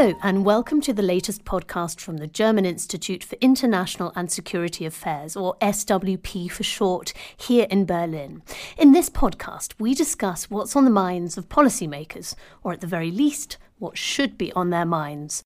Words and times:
Hello, 0.00 0.16
and 0.22 0.44
welcome 0.44 0.80
to 0.82 0.92
the 0.92 1.02
latest 1.02 1.44
podcast 1.44 1.98
from 1.98 2.18
the 2.18 2.28
German 2.28 2.64
Institute 2.64 3.24
for 3.24 3.34
International 3.40 4.12
and 4.14 4.30
Security 4.30 4.86
Affairs, 4.86 5.34
or 5.34 5.56
SWP 5.60 6.48
for 6.52 6.62
short, 6.62 7.12
here 7.36 7.66
in 7.68 7.84
Berlin. 7.84 8.40
In 8.76 8.92
this 8.92 9.10
podcast, 9.10 9.74
we 9.80 9.94
discuss 9.94 10.48
what's 10.48 10.76
on 10.76 10.84
the 10.84 10.90
minds 10.92 11.36
of 11.36 11.48
policymakers, 11.48 12.36
or 12.62 12.72
at 12.72 12.80
the 12.80 12.86
very 12.86 13.10
least, 13.10 13.56
what 13.80 13.98
should 13.98 14.38
be 14.38 14.52
on 14.52 14.70
their 14.70 14.86
minds. 14.86 15.42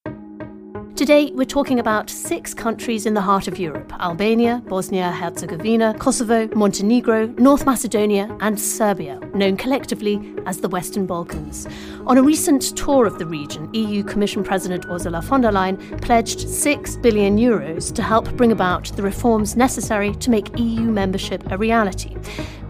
Today, 1.02 1.32
we're 1.34 1.44
talking 1.44 1.80
about 1.80 2.08
six 2.08 2.54
countries 2.54 3.06
in 3.06 3.14
the 3.14 3.20
heart 3.20 3.48
of 3.48 3.58
Europe 3.58 3.92
Albania, 3.98 4.62
Bosnia 4.68 5.10
Herzegovina, 5.10 5.96
Kosovo, 5.98 6.46
Montenegro, 6.54 7.26
North 7.38 7.66
Macedonia, 7.66 8.32
and 8.38 8.60
Serbia, 8.60 9.18
known 9.34 9.56
collectively 9.56 10.32
as 10.46 10.58
the 10.58 10.68
Western 10.68 11.04
Balkans. 11.04 11.66
On 12.06 12.18
a 12.18 12.22
recent 12.22 12.76
tour 12.76 13.04
of 13.04 13.18
the 13.18 13.26
region, 13.26 13.68
EU 13.74 14.04
Commission 14.04 14.44
President 14.44 14.86
Ursula 14.86 15.22
von 15.22 15.40
der 15.40 15.50
Leyen 15.50 15.76
pledged 16.00 16.48
6 16.48 16.94
billion 16.98 17.36
euros 17.36 17.92
to 17.92 18.00
help 18.00 18.30
bring 18.36 18.52
about 18.52 18.84
the 18.94 19.02
reforms 19.02 19.56
necessary 19.56 20.14
to 20.14 20.30
make 20.30 20.56
EU 20.56 20.82
membership 20.82 21.42
a 21.50 21.58
reality. 21.58 22.16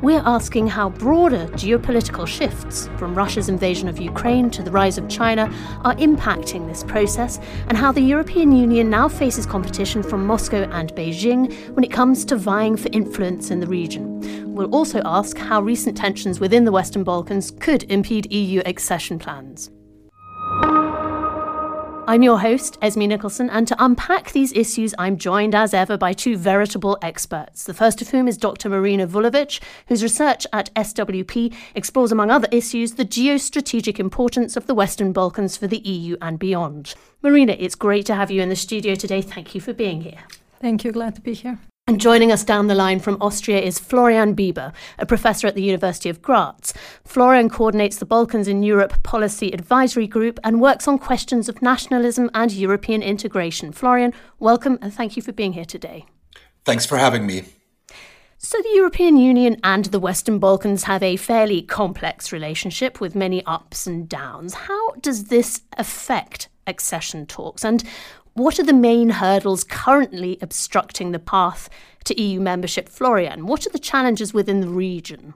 We're 0.02 0.22
asking 0.26 0.66
how 0.66 0.90
broader 0.90 1.46
geopolitical 1.52 2.26
shifts, 2.26 2.88
from 2.96 3.14
Russia's 3.14 3.48
invasion 3.48 3.88
of 3.88 4.00
Ukraine 4.00 4.50
to 4.50 4.60
the 4.60 4.70
rise 4.72 4.98
of 4.98 5.08
China, 5.08 5.44
are 5.84 5.94
impacting 5.94 6.66
this 6.66 6.82
process, 6.82 7.38
and 7.68 7.78
how 7.78 7.92
the 7.92 8.00
European 8.00 8.50
Union 8.50 8.90
now 8.90 9.08
faces 9.08 9.46
competition 9.46 10.02
from 10.02 10.26
Moscow 10.26 10.68
and 10.72 10.92
Beijing 10.96 11.52
when 11.76 11.84
it 11.84 11.92
comes 11.92 12.24
to 12.24 12.36
vying 12.36 12.76
for 12.76 12.88
influence 12.90 13.52
in 13.52 13.60
the 13.60 13.66
region. 13.68 14.52
We'll 14.52 14.74
also 14.74 15.00
ask 15.04 15.38
how 15.38 15.62
recent 15.62 15.96
tensions 15.96 16.40
within 16.40 16.64
the 16.64 16.72
Western 16.72 17.04
Balkans 17.04 17.52
could 17.52 17.84
impede 17.84 18.32
EU 18.32 18.60
accession 18.66 19.20
plans. 19.20 19.70
I'm 22.04 22.24
your 22.24 22.40
host, 22.40 22.78
Esme 22.82 23.06
Nicholson, 23.06 23.48
and 23.48 23.68
to 23.68 23.76
unpack 23.78 24.32
these 24.32 24.52
issues, 24.52 24.92
I'm 24.98 25.16
joined 25.16 25.54
as 25.54 25.72
ever 25.72 25.96
by 25.96 26.12
two 26.12 26.36
veritable 26.36 26.98
experts. 27.00 27.62
The 27.62 27.74
first 27.74 28.02
of 28.02 28.08
whom 28.08 28.26
is 28.26 28.36
Dr. 28.36 28.68
Marina 28.68 29.06
Vulovic, 29.06 29.60
whose 29.86 30.02
research 30.02 30.44
at 30.52 30.74
SWP 30.74 31.54
explores, 31.76 32.10
among 32.10 32.28
other 32.28 32.48
issues, 32.50 32.94
the 32.94 33.04
geostrategic 33.04 34.00
importance 34.00 34.56
of 34.56 34.66
the 34.66 34.74
Western 34.74 35.12
Balkans 35.12 35.56
for 35.56 35.68
the 35.68 35.78
EU 35.78 36.16
and 36.20 36.40
beyond. 36.40 36.94
Marina, 37.22 37.54
it's 37.56 37.76
great 37.76 38.04
to 38.06 38.16
have 38.16 38.32
you 38.32 38.42
in 38.42 38.48
the 38.48 38.56
studio 38.56 38.96
today. 38.96 39.22
Thank 39.22 39.54
you 39.54 39.60
for 39.60 39.72
being 39.72 40.00
here. 40.00 40.24
Thank 40.60 40.82
you. 40.82 40.90
Glad 40.90 41.14
to 41.14 41.20
be 41.20 41.34
here. 41.34 41.60
And 41.88 42.00
joining 42.00 42.30
us 42.30 42.44
down 42.44 42.68
the 42.68 42.76
line 42.76 43.00
from 43.00 43.20
Austria 43.20 43.60
is 43.60 43.80
Florian 43.80 44.36
Bieber, 44.36 44.72
a 45.00 45.06
professor 45.06 45.48
at 45.48 45.56
the 45.56 45.64
University 45.64 46.08
of 46.08 46.22
Graz. 46.22 46.72
Florian 47.04 47.50
coordinates 47.50 47.96
the 47.96 48.06
Balkans 48.06 48.46
in 48.46 48.62
Europe 48.62 49.02
Policy 49.02 49.50
Advisory 49.50 50.06
Group 50.06 50.38
and 50.44 50.60
works 50.60 50.86
on 50.86 50.96
questions 50.96 51.48
of 51.48 51.60
nationalism 51.60 52.30
and 52.34 52.52
European 52.52 53.02
integration. 53.02 53.72
Florian, 53.72 54.14
welcome 54.38 54.78
and 54.80 54.94
thank 54.94 55.16
you 55.16 55.22
for 55.22 55.32
being 55.32 55.54
here 55.54 55.64
today. 55.64 56.06
Thanks 56.64 56.86
for 56.86 56.98
having 56.98 57.26
me. 57.26 57.46
So, 58.38 58.58
the 58.62 58.74
European 58.74 59.16
Union 59.16 59.56
and 59.64 59.86
the 59.86 60.00
Western 60.00 60.38
Balkans 60.38 60.84
have 60.84 61.02
a 61.02 61.16
fairly 61.16 61.62
complex 61.62 62.32
relationship 62.32 63.00
with 63.00 63.16
many 63.16 63.44
ups 63.44 63.88
and 63.88 64.08
downs. 64.08 64.54
How 64.54 64.92
does 65.00 65.24
this 65.24 65.62
affect 65.76 66.48
accession 66.66 67.26
talks? 67.26 67.64
And 67.64 67.82
what 68.34 68.58
are 68.58 68.64
the 68.64 68.72
main 68.72 69.10
hurdles 69.10 69.64
currently 69.64 70.38
obstructing 70.40 71.12
the 71.12 71.18
path 71.18 71.68
to 72.04 72.20
EU 72.20 72.40
membership, 72.40 72.88
Florian? 72.88 73.46
What 73.46 73.66
are 73.66 73.70
the 73.70 73.78
challenges 73.78 74.32
within 74.32 74.60
the 74.60 74.68
region? 74.68 75.34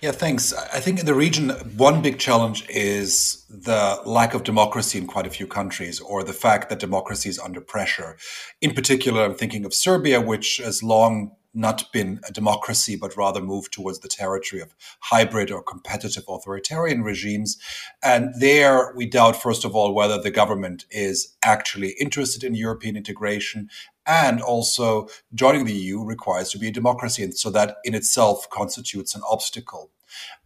Yeah, 0.00 0.12
thanks. 0.12 0.54
I 0.54 0.80
think 0.80 0.98
in 0.98 1.04
the 1.04 1.14
region, 1.14 1.50
one 1.76 2.00
big 2.00 2.18
challenge 2.18 2.66
is 2.70 3.44
the 3.50 4.00
lack 4.06 4.32
of 4.32 4.44
democracy 4.44 4.96
in 4.96 5.06
quite 5.06 5.26
a 5.26 5.30
few 5.30 5.46
countries, 5.46 6.00
or 6.00 6.24
the 6.24 6.32
fact 6.32 6.70
that 6.70 6.78
democracy 6.78 7.28
is 7.28 7.38
under 7.38 7.60
pressure. 7.60 8.16
In 8.62 8.72
particular, 8.72 9.24
I'm 9.24 9.34
thinking 9.34 9.66
of 9.66 9.74
Serbia, 9.74 10.18
which 10.18 10.56
has 10.56 10.82
long 10.82 11.32
not 11.52 11.92
been 11.92 12.20
a 12.28 12.32
democracy, 12.32 12.96
but 12.96 13.16
rather 13.16 13.40
moved 13.40 13.72
towards 13.72 14.00
the 14.00 14.08
territory 14.08 14.62
of 14.62 14.74
hybrid 15.00 15.50
or 15.50 15.62
competitive 15.62 16.24
authoritarian 16.28 17.02
regimes. 17.02 17.58
And 18.02 18.32
there 18.38 18.92
we 18.94 19.06
doubt, 19.06 19.40
first 19.40 19.64
of 19.64 19.74
all, 19.74 19.94
whether 19.94 20.20
the 20.20 20.30
government 20.30 20.86
is 20.90 21.36
actually 21.42 21.94
interested 22.00 22.44
in 22.44 22.54
European 22.54 22.96
integration. 22.96 23.68
And 24.06 24.40
also, 24.40 25.08
joining 25.34 25.64
the 25.64 25.74
EU 25.74 26.02
requires 26.02 26.50
to 26.50 26.58
be 26.58 26.68
a 26.68 26.72
democracy. 26.72 27.22
And 27.22 27.36
so 27.36 27.50
that 27.50 27.76
in 27.84 27.94
itself 27.94 28.48
constitutes 28.50 29.14
an 29.14 29.22
obstacle. 29.28 29.90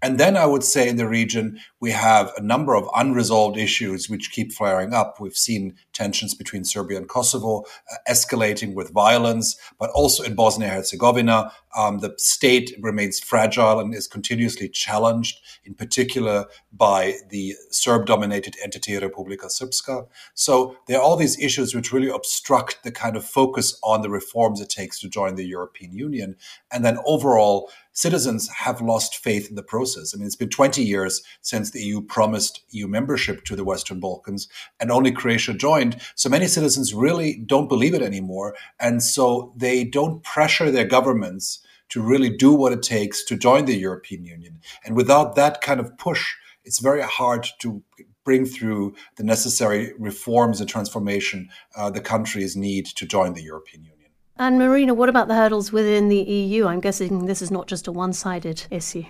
And 0.02 0.18
then 0.18 0.36
I 0.36 0.46
would 0.46 0.64
say 0.64 0.88
in 0.88 0.96
the 0.96 1.08
region, 1.08 1.58
we 1.80 1.90
have 1.92 2.32
a 2.36 2.42
number 2.42 2.74
of 2.74 2.88
unresolved 2.94 3.56
issues 3.56 4.08
which 4.08 4.32
keep 4.32 4.52
flaring 4.52 4.92
up. 4.92 5.20
We've 5.20 5.36
seen 5.36 5.76
tensions 5.92 6.34
between 6.34 6.64
Serbia 6.64 6.98
and 6.98 7.08
Kosovo 7.08 7.64
uh, 7.90 7.96
escalating 8.08 8.74
with 8.74 8.92
violence, 8.92 9.56
but 9.78 9.90
also 9.90 10.22
in 10.22 10.34
Bosnia 10.34 10.68
and 10.68 10.76
Herzegovina, 10.76 11.52
um, 11.76 11.98
the 11.98 12.14
state 12.18 12.72
remains 12.80 13.20
fragile 13.20 13.80
and 13.80 13.94
is 13.94 14.06
continuously 14.06 14.68
challenged, 14.68 15.40
in 15.64 15.74
particular 15.74 16.46
by 16.72 17.14
the 17.30 17.54
Serb 17.70 18.06
dominated 18.06 18.56
entity 18.62 18.92
Republika 18.92 19.46
Srpska. 19.46 20.06
So 20.34 20.76
there 20.86 20.98
are 20.98 21.02
all 21.02 21.16
these 21.16 21.38
issues 21.38 21.74
which 21.74 21.92
really 21.92 22.08
obstruct 22.08 22.82
the 22.84 22.92
kind 22.92 23.16
of 23.16 23.24
focus 23.24 23.78
on 23.82 24.02
the 24.02 24.10
reforms 24.10 24.60
it 24.60 24.68
takes 24.68 25.00
to 25.00 25.08
join 25.08 25.34
the 25.34 25.46
European 25.46 25.92
Union. 25.92 26.36
And 26.70 26.84
then 26.84 26.98
overall, 27.04 27.70
citizens 27.92 28.48
have 28.48 28.80
lost 28.80 29.16
faith 29.16 29.48
in 29.48 29.54
the 29.54 29.62
process. 29.62 30.14
I 30.14 30.18
mean, 30.18 30.26
it's 30.26 30.36
been 30.36 30.50
20 30.50 30.82
years 30.82 31.22
since 31.40 31.70
the 31.70 31.82
EU 31.82 32.02
promised 32.02 32.60
EU 32.70 32.86
membership 32.88 33.44
to 33.44 33.56
the 33.56 33.64
Western 33.64 34.00
Balkans, 34.00 34.48
and 34.80 34.90
only 34.90 35.12
Croatia 35.12 35.54
joined. 35.54 36.00
So 36.14 36.28
many 36.28 36.46
citizens 36.46 36.92
really 36.92 37.42
don't 37.46 37.68
believe 37.68 37.94
it 37.94 38.02
anymore. 38.02 38.54
And 38.80 39.02
so 39.02 39.52
they 39.56 39.84
don't 39.84 40.22
pressure 40.22 40.70
their 40.70 40.84
governments 40.84 41.63
to 41.94 42.02
really 42.02 42.28
do 42.28 42.52
what 42.52 42.72
it 42.72 42.82
takes 42.82 43.22
to 43.22 43.36
join 43.36 43.66
the 43.66 43.76
European 43.76 44.24
Union. 44.24 44.60
And 44.84 44.96
without 44.96 45.36
that 45.36 45.60
kind 45.60 45.78
of 45.78 45.96
push, 45.96 46.34
it's 46.64 46.80
very 46.80 47.02
hard 47.02 47.46
to 47.60 47.84
bring 48.24 48.44
through 48.46 48.96
the 49.16 49.22
necessary 49.22 49.92
reforms 49.96 50.58
and 50.60 50.68
transformation 50.68 51.48
uh, 51.76 51.90
the 51.90 52.00
countries 52.00 52.56
need 52.56 52.86
to 52.86 53.06
join 53.06 53.34
the 53.34 53.42
European 53.42 53.84
Union. 53.84 54.10
And 54.36 54.58
Marina, 54.58 54.92
what 54.92 55.08
about 55.08 55.28
the 55.28 55.36
hurdles 55.36 55.70
within 55.70 56.08
the 56.08 56.22
EU? 56.40 56.66
I'm 56.66 56.80
guessing 56.80 57.26
this 57.26 57.40
is 57.40 57.52
not 57.52 57.68
just 57.68 57.86
a 57.86 57.92
one 57.92 58.12
sided 58.12 58.66
issue. 58.72 59.04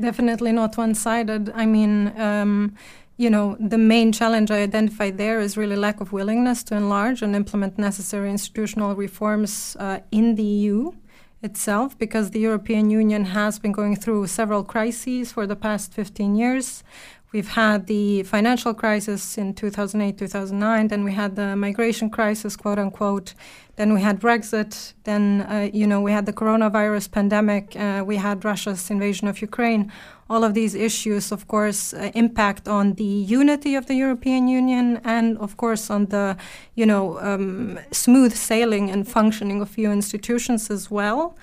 Definitely 0.00 0.52
not 0.52 0.76
one 0.76 0.94
sided. 0.94 1.50
I 1.52 1.66
mean, 1.66 2.16
um, 2.16 2.76
you 3.16 3.28
know, 3.28 3.56
the 3.58 3.78
main 3.94 4.12
challenge 4.12 4.52
I 4.52 4.60
identified 4.62 5.18
there 5.18 5.40
is 5.40 5.56
really 5.56 5.74
lack 5.74 6.00
of 6.00 6.12
willingness 6.12 6.62
to 6.64 6.76
enlarge 6.76 7.22
and 7.22 7.34
implement 7.34 7.76
necessary 7.76 8.30
institutional 8.30 8.94
reforms 8.94 9.76
uh, 9.80 9.98
in 10.12 10.36
the 10.36 10.44
EU 10.44 10.92
itself 11.42 11.96
because 11.98 12.30
the 12.30 12.40
European 12.40 12.90
Union 12.90 13.26
has 13.26 13.58
been 13.58 13.72
going 13.72 13.96
through 13.96 14.26
several 14.26 14.64
crises 14.64 15.32
for 15.32 15.46
the 15.46 15.56
past 15.56 15.92
15 15.92 16.36
years. 16.36 16.82
We've 17.32 17.48
had 17.48 17.86
the 17.86 18.24
financial 18.24 18.74
crisis 18.74 19.38
in 19.38 19.54
2008, 19.54 20.18
2009, 20.18 20.88
then 20.88 21.04
we 21.04 21.12
had 21.12 21.36
the 21.36 21.54
migration 21.54 22.10
crisis, 22.10 22.56
quote 22.56 22.80
unquote, 22.80 23.34
then 23.76 23.94
we 23.94 24.00
had 24.00 24.20
Brexit, 24.20 24.94
then, 25.04 25.42
uh, 25.42 25.70
you 25.72 25.86
know, 25.86 26.00
we 26.00 26.10
had 26.10 26.26
the 26.26 26.32
coronavirus 26.32 27.12
pandemic, 27.12 27.76
uh, 27.76 28.02
we 28.04 28.16
had 28.16 28.44
Russia's 28.44 28.90
invasion 28.90 29.28
of 29.28 29.40
Ukraine. 29.40 29.92
All 30.28 30.42
of 30.42 30.54
these 30.54 30.74
issues, 30.74 31.30
of 31.30 31.46
course, 31.46 31.94
uh, 31.94 32.10
impact 32.14 32.66
on 32.66 32.94
the 32.94 33.04
unity 33.04 33.76
of 33.76 33.86
the 33.86 33.94
European 33.94 34.48
Union 34.48 35.00
and, 35.04 35.38
of 35.38 35.56
course, 35.56 35.88
on 35.88 36.06
the, 36.06 36.36
you 36.74 36.84
know, 36.84 37.20
um, 37.20 37.78
smooth 37.92 38.34
sailing 38.34 38.90
and 38.90 39.06
functioning 39.06 39.62
of 39.62 39.78
EU 39.78 39.90
institutions 39.92 40.68
as 40.68 40.90
well. 40.90 41.36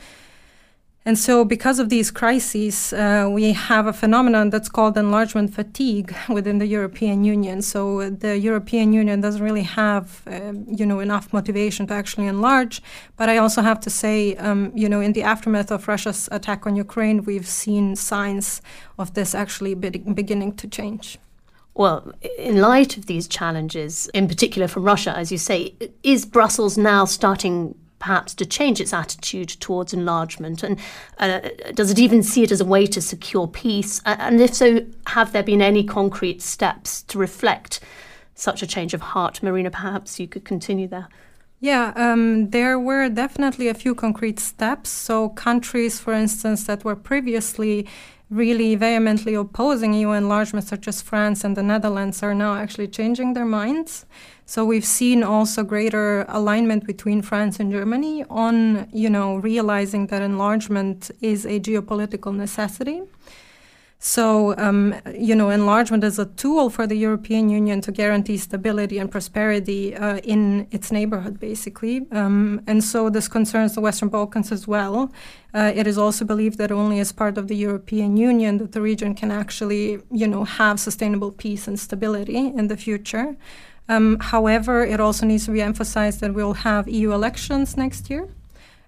And 1.08 1.18
so, 1.18 1.46
because 1.46 1.80
of 1.80 1.88
these 1.88 2.12
crises, 2.12 2.92
uh, 2.92 3.30
we 3.32 3.54
have 3.54 3.88
a 3.88 3.94
phenomenon 3.94 4.50
that's 4.50 4.68
called 4.68 4.98
enlargement 4.98 5.54
fatigue 5.54 6.14
within 6.28 6.58
the 6.58 6.66
European 6.66 7.24
Union. 7.24 7.62
So, 7.62 8.10
the 8.10 8.38
European 8.38 8.92
Union 8.92 9.22
doesn't 9.22 9.42
really 9.42 9.68
have, 9.84 10.22
uh, 10.28 10.52
you 10.68 10.86
know, 10.86 11.00
enough 11.00 11.32
motivation 11.32 11.88
to 11.88 11.94
actually 11.94 12.28
enlarge. 12.28 12.82
But 13.16 13.30
I 13.30 13.38
also 13.38 13.62
have 13.62 13.80
to 13.86 13.90
say, 13.90 14.36
um, 14.36 14.74
you 14.76 14.90
know, 14.90 15.00
in 15.00 15.14
the 15.14 15.24
aftermath 15.24 15.72
of 15.72 15.88
Russia's 15.88 16.28
attack 16.30 16.68
on 16.68 16.76
Ukraine, 16.76 17.24
we've 17.24 17.48
seen 17.48 17.96
signs 17.96 18.62
of 19.00 19.14
this 19.14 19.34
actually 19.34 19.76
be- 19.76 20.04
beginning 20.22 20.58
to 20.58 20.68
change. 20.68 21.20
Well, 21.74 22.12
in 22.38 22.60
light 22.60 22.98
of 22.98 23.06
these 23.06 23.30
challenges, 23.30 24.10
in 24.14 24.28
particular 24.28 24.68
from 24.68 24.84
Russia, 24.84 25.18
as 25.18 25.32
you 25.32 25.38
say, 25.38 25.74
is 26.04 26.26
Brussels 26.26 26.78
now 26.78 27.06
starting 27.06 27.76
perhaps 28.00 28.34
to 28.36 28.46
change 28.46 28.80
its 28.80 28.94
attitude 28.94 29.50
towards 29.50 29.94
enlargement? 29.94 30.64
And 30.64 30.80
uh, 31.18 31.40
does 31.74 31.92
it 31.92 32.00
even 32.00 32.24
see 32.24 32.44
it 32.44 32.52
as 32.52 32.62
a 32.62 32.66
way 32.66 32.86
to 32.88 33.02
secure 33.02 33.48
peace? 33.48 34.02
And 34.06 34.40
if 34.42 34.54
so, 34.54 34.86
have 35.08 35.32
there 35.32 35.44
been 35.44 35.62
any 35.62 35.84
concrete 35.84 36.42
steps 36.42 37.02
to 37.04 37.18
reflect 37.18 37.80
such 38.36 38.62
a 38.62 38.68
change 38.68 38.94
of 38.94 39.02
heart? 39.02 39.42
Marina, 39.42 39.72
perhaps 39.72 40.20
you 40.20 40.28
could 40.28 40.46
continue 40.46 40.88
there. 40.88 41.08
Yeah, 41.60 41.92
um, 41.96 42.52
there 42.52 42.80
were 42.80 43.10
definitely 43.10 43.68
a 43.68 43.74
few 43.74 43.96
concrete 43.96 44.40
steps. 44.40 44.92
So, 44.92 45.30
countries, 45.30 46.00
for 46.00 46.14
instance, 46.14 46.66
that 46.66 46.86
were 46.86 46.96
previously 46.96 47.88
really 48.30 48.76
vehemently 48.76 49.34
opposing 49.34 49.94
EU 49.94 50.12
enlargement, 50.12 50.66
such 50.68 50.88
as 50.88 51.02
France 51.02 51.44
and 51.44 51.56
the 51.56 51.64
Netherlands, 51.64 52.22
are 52.22 52.34
now 52.34 52.56
actually 52.56 52.88
changing 52.88 53.34
their 53.34 53.46
minds. 53.46 54.06
So 54.46 54.66
we've 54.66 54.86
seen 54.86 55.24
also 55.24 55.64
greater 55.64 56.26
alignment 56.28 56.86
between 56.86 57.22
France 57.22 57.60
and 57.60 57.72
Germany 57.72 58.24
on, 58.30 58.88
you 58.94 59.10
know, 59.10 59.38
realizing 59.38 60.08
that 60.08 60.22
enlargement 60.22 61.12
is 61.22 61.46
a 61.46 61.60
geopolitical 61.60 62.36
necessity. 62.36 63.02
So, 64.00 64.56
um, 64.58 64.94
you 65.12 65.34
know, 65.36 65.50
enlargement 65.50 66.04
is 66.04 66.20
a 66.20 66.26
tool 66.26 66.70
for 66.70 66.86
the 66.86 66.96
European 66.96 67.50
Union 67.50 67.82
to 67.82 67.92
guarantee 67.92 68.38
stability 68.38 69.00
and 69.00 69.10
prosperity 69.10 69.96
uh, 69.96 70.18
in 70.18 70.68
its 70.70 70.92
neighborhood, 70.92 71.40
basically. 71.40 72.06
Um, 72.12 72.62
and 72.68 72.84
so 72.84 73.10
this 73.10 73.28
concerns 73.28 73.74
the 73.74 73.82
Western 73.82 74.10
Balkans 74.10 74.52
as 74.52 74.68
well. 74.68 75.12
Uh, 75.52 75.72
it 75.74 75.88
is 75.88 75.98
also 75.98 76.26
believed 76.26 76.60
that 76.60 76.72
only 76.72 77.00
as 77.00 77.12
part 77.12 77.40
of 77.40 77.48
the 77.48 77.56
European 77.56 78.18
Union 78.18 78.60
that 78.60 78.74
the 78.74 78.82
region 78.82 79.16
can 79.16 79.32
actually, 79.32 80.00
you 80.12 80.28
know, 80.28 80.44
have 80.44 80.80
sustainable 80.80 81.32
peace 81.32 81.68
and 81.68 81.80
stability 81.80 82.38
in 82.38 82.68
the 82.68 82.78
future. 82.78 83.36
Um, 83.90 84.20
however, 84.20 84.84
it 84.84 85.00
also 85.00 85.26
needs 85.26 85.46
to 85.46 85.52
be 85.52 85.62
emphasized 85.62 86.20
that 86.20 86.36
we'll 86.36 86.54
have 86.54 86.88
EU 86.88 87.14
elections 87.14 87.76
next 87.76 88.12
year. 88.12 88.28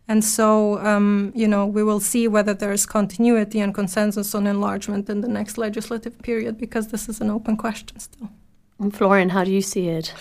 And 0.09 0.25
so, 0.25 0.79
um, 0.79 1.31
you 1.35 1.47
know, 1.47 1.67
we 1.67 1.83
will 1.83 2.00
see 2.00 2.27
whether 2.27 2.56
there 2.56 2.71
is 2.71 2.88
continuity 2.88 3.59
and 3.59 3.75
consensus 3.75 4.33
on 4.33 4.47
enlargement 4.47 5.07
in 5.07 5.21
the 5.21 5.27
next 5.27 5.59
legislative 5.59 6.17
period 6.23 6.57
because 6.57 6.88
this 6.88 7.07
is 7.07 7.21
an 7.21 7.29
open 7.29 7.56
question 7.56 8.00
still. 8.00 8.29
And 8.79 8.91
Florian, 8.91 9.29
how 9.29 9.44
do 9.44 9.51
you 9.51 9.61
see 9.61 9.88
it? 9.88 10.15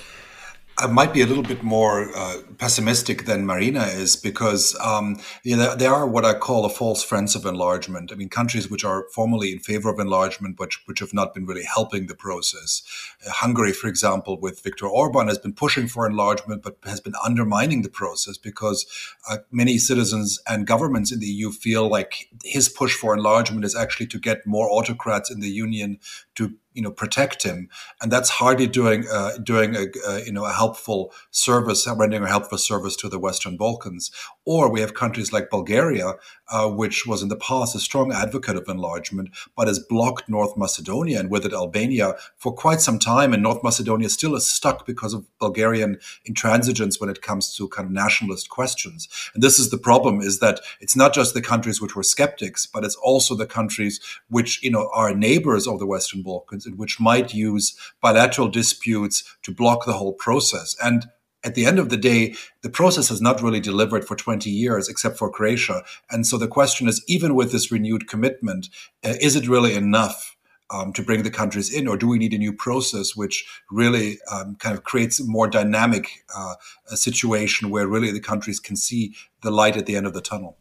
I 0.81 0.87
might 0.87 1.13
be 1.13 1.23
a 1.23 1.27
little 1.27 1.43
bit 1.43 1.65
more 1.65 2.17
uh, 2.17 2.37
pessimistic 2.57 3.25
than 3.25 3.45
Marina 3.45 3.83
is 3.83 4.15
because 4.15 4.77
um, 4.81 5.21
you 5.43 5.57
know, 5.57 5.75
there 5.75 5.93
are 5.93 6.07
what 6.07 6.25
I 6.25 6.35
call 6.35 6.63
the 6.63 6.69
false 6.69 7.03
friends 7.03 7.35
of 7.35 7.45
enlargement. 7.45 8.13
I 8.13 8.15
mean, 8.15 8.29
countries 8.29 8.71
which 8.71 8.85
are 8.85 9.07
formally 9.13 9.53
in 9.53 9.59
favor 9.59 9.91
of 9.91 9.99
enlargement, 9.99 10.57
but 10.57 10.71
which 10.87 11.01
have 11.01 11.13
not 11.13 11.35
been 11.35 11.47
really 11.47 11.65
helping 11.65 12.07
the 12.07 12.15
process. 12.15 12.83
Uh, 13.27 13.31
Hungary, 13.31 13.73
for 13.73 13.89
example, 13.89 14.39
with 14.41 14.63
Viktor 14.63 14.87
Orban, 14.87 15.27
has 15.27 15.39
been 15.39 15.53
pushing 15.53 15.89
for 15.89 16.07
enlargement, 16.07 16.63
but 16.63 16.77
has 16.85 17.01
been 17.01 17.15
undermining 17.25 17.83
the 17.83 17.89
process 17.89 18.39
because 18.39 18.87
uh, 19.29 19.39
many 19.51 19.79
citizens 19.79 20.41
and 20.47 20.67
governments 20.67 21.11
in 21.11 21.19
the 21.19 21.27
EU 21.27 21.51
feel 21.51 21.89
like 21.89 22.29
his 22.45 22.69
push 22.69 22.95
for 22.95 23.15
enlargement 23.15 23.65
is 23.65 23.75
actually 23.75 24.07
to 24.07 24.19
get 24.19 24.47
more 24.47 24.71
autocrats 24.71 25.29
in 25.29 25.41
the 25.41 25.51
union 25.51 25.99
to 26.37 26.55
you 26.79 26.85
know 26.85 26.93
protect 26.93 27.43
him, 27.43 27.69
and 28.01 28.13
that's 28.13 28.31
hardly 28.31 28.69
doing 28.69 29.05
uh, 29.13 29.33
doing 29.43 29.75
a, 29.75 29.87
a, 30.07 30.25
you 30.25 30.33
know 30.33 30.45
a 30.45 30.53
helpful 30.53 31.13
service, 31.33 31.89
rendering 31.89 32.23
a 32.23 32.29
helpful 32.29 32.57
service 32.57 32.95
to 32.97 33.09
the 33.09 33.19
Western 33.19 33.57
Balkans. 33.57 34.13
Or 34.45 34.71
we 34.71 34.81
have 34.81 34.95
countries 34.95 35.33
like 35.33 35.51
Bulgaria, 35.51 36.15
uh, 36.51 36.69
which 36.71 37.05
was 37.05 37.21
in 37.21 37.29
the 37.29 37.43
past 37.49 37.75
a 37.75 37.81
strong 37.81 38.13
advocate 38.13 38.55
of 38.55 38.69
enlargement, 38.69 39.31
but 39.57 39.67
has 39.67 39.81
blocked 39.81 40.29
North 40.29 40.57
Macedonia 40.57 41.19
and 41.19 41.31
with 41.31 41.45
it 41.45 41.53
Albania 41.53 42.15
for 42.37 42.53
quite 42.53 42.81
some 42.81 43.01
time. 43.01 43.35
And 43.35 43.43
North 43.43 43.65
Macedonia 43.65 44.09
still 44.09 44.37
is 44.37 44.49
stuck 44.49 44.87
because 44.87 45.13
of 45.13 45.27
Bulgarian 45.41 45.99
intransigence 46.31 47.01
when 47.01 47.11
it 47.11 47.23
comes 47.23 47.57
to 47.57 47.67
kind 47.69 47.87
of 47.87 47.93
nationalist 47.93 48.51
questions. 48.51 49.09
And 49.35 49.43
this 49.43 49.59
is 49.59 49.71
the 49.71 49.79
problem: 49.79 50.21
is 50.21 50.39
that 50.39 50.61
it's 50.81 50.95
not 50.95 51.13
just 51.13 51.35
the 51.35 51.43
countries 51.43 51.81
which 51.81 51.97
were 51.97 52.05
skeptics, 52.05 52.67
but 52.67 52.85
it's 52.85 53.01
also 53.11 53.35
the 53.35 53.53
countries 53.59 53.99
which 54.31 54.63
you 54.63 54.71
know 54.71 54.89
are 54.95 55.13
neighbors 55.13 55.67
of 55.67 55.81
the 55.81 55.91
Western 55.95 56.23
Balkans 56.23 56.68
which 56.77 57.01
might 57.01 57.35
use 57.35 57.77
bilateral 58.01 58.49
disputes 58.49 59.25
to 59.43 59.53
block 59.53 59.87
the 59.87 59.95
whole 59.95 60.13
process. 60.13 60.77
And 60.83 61.07
at 61.45 61.55
the 61.55 61.67
end 61.67 61.79
of 61.79 61.89
the 61.89 61.97
day, 61.97 62.35
the 62.63 62.71
process 62.71 63.09
has 63.09 63.21
not 63.21 63.43
really 63.43 63.61
delivered 63.61 64.05
for 64.07 64.17
20 64.17 64.51
years, 64.51 64.89
except 64.89 65.17
for 65.17 65.31
Croatia. 65.31 65.85
And 66.11 66.27
so 66.27 66.37
the 66.37 66.49
question 66.49 66.89
is 66.89 67.03
even 67.07 67.35
with 67.35 67.53
this 67.53 67.71
renewed 67.71 68.09
commitment, 68.09 68.69
uh, 69.05 69.15
is 69.21 69.37
it 69.37 69.49
really 69.49 69.75
enough? 69.75 70.35
Um, 70.71 70.93
to 70.93 71.03
bring 71.03 71.23
the 71.23 71.31
countries 71.31 71.73
in, 71.73 71.89
or 71.89 71.97
do 71.97 72.07
we 72.07 72.19
need 72.19 72.35
a 72.35 72.39
new 72.39 72.53
process 72.53 73.17
which 73.17 73.47
really 73.71 74.19
um, 74.31 74.55
kind 74.57 74.77
of 74.77 74.85
creates 74.85 75.19
a 75.19 75.25
more 75.25 75.49
dynamic 75.49 76.11
uh, 76.37 76.57
a 76.91 76.97
situation 76.99 77.71
where 77.71 77.89
really 77.89 78.11
the 78.11 78.21
countries 78.21 78.61
can 78.61 78.77
see 78.77 79.15
the 79.41 79.51
light 79.51 79.79
at 79.79 79.87
the 79.87 79.97
end 79.97 80.05
of 80.05 80.13
the 80.13 80.21
tunnel? 80.21 80.59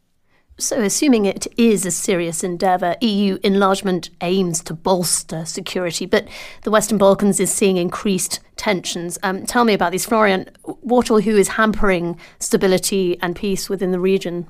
So, 0.60 0.82
assuming 0.82 1.24
it 1.24 1.46
is 1.56 1.86
a 1.86 1.92
serious 1.92 2.42
endeavour, 2.42 2.96
EU 3.00 3.38
enlargement 3.44 4.10
aims 4.20 4.60
to 4.64 4.74
bolster 4.74 5.44
security, 5.44 6.04
but 6.04 6.26
the 6.64 6.70
Western 6.72 6.98
Balkans 6.98 7.38
is 7.38 7.52
seeing 7.52 7.76
increased 7.76 8.40
tensions. 8.56 9.20
Um, 9.22 9.46
tell 9.46 9.62
me 9.62 9.72
about 9.72 9.92
these, 9.92 10.04
Florian. 10.04 10.50
What 10.64 11.12
or 11.12 11.20
who 11.20 11.36
is 11.36 11.50
hampering 11.50 12.18
stability 12.40 13.16
and 13.22 13.36
peace 13.36 13.70
within 13.70 13.92
the 13.92 14.00
region? 14.00 14.48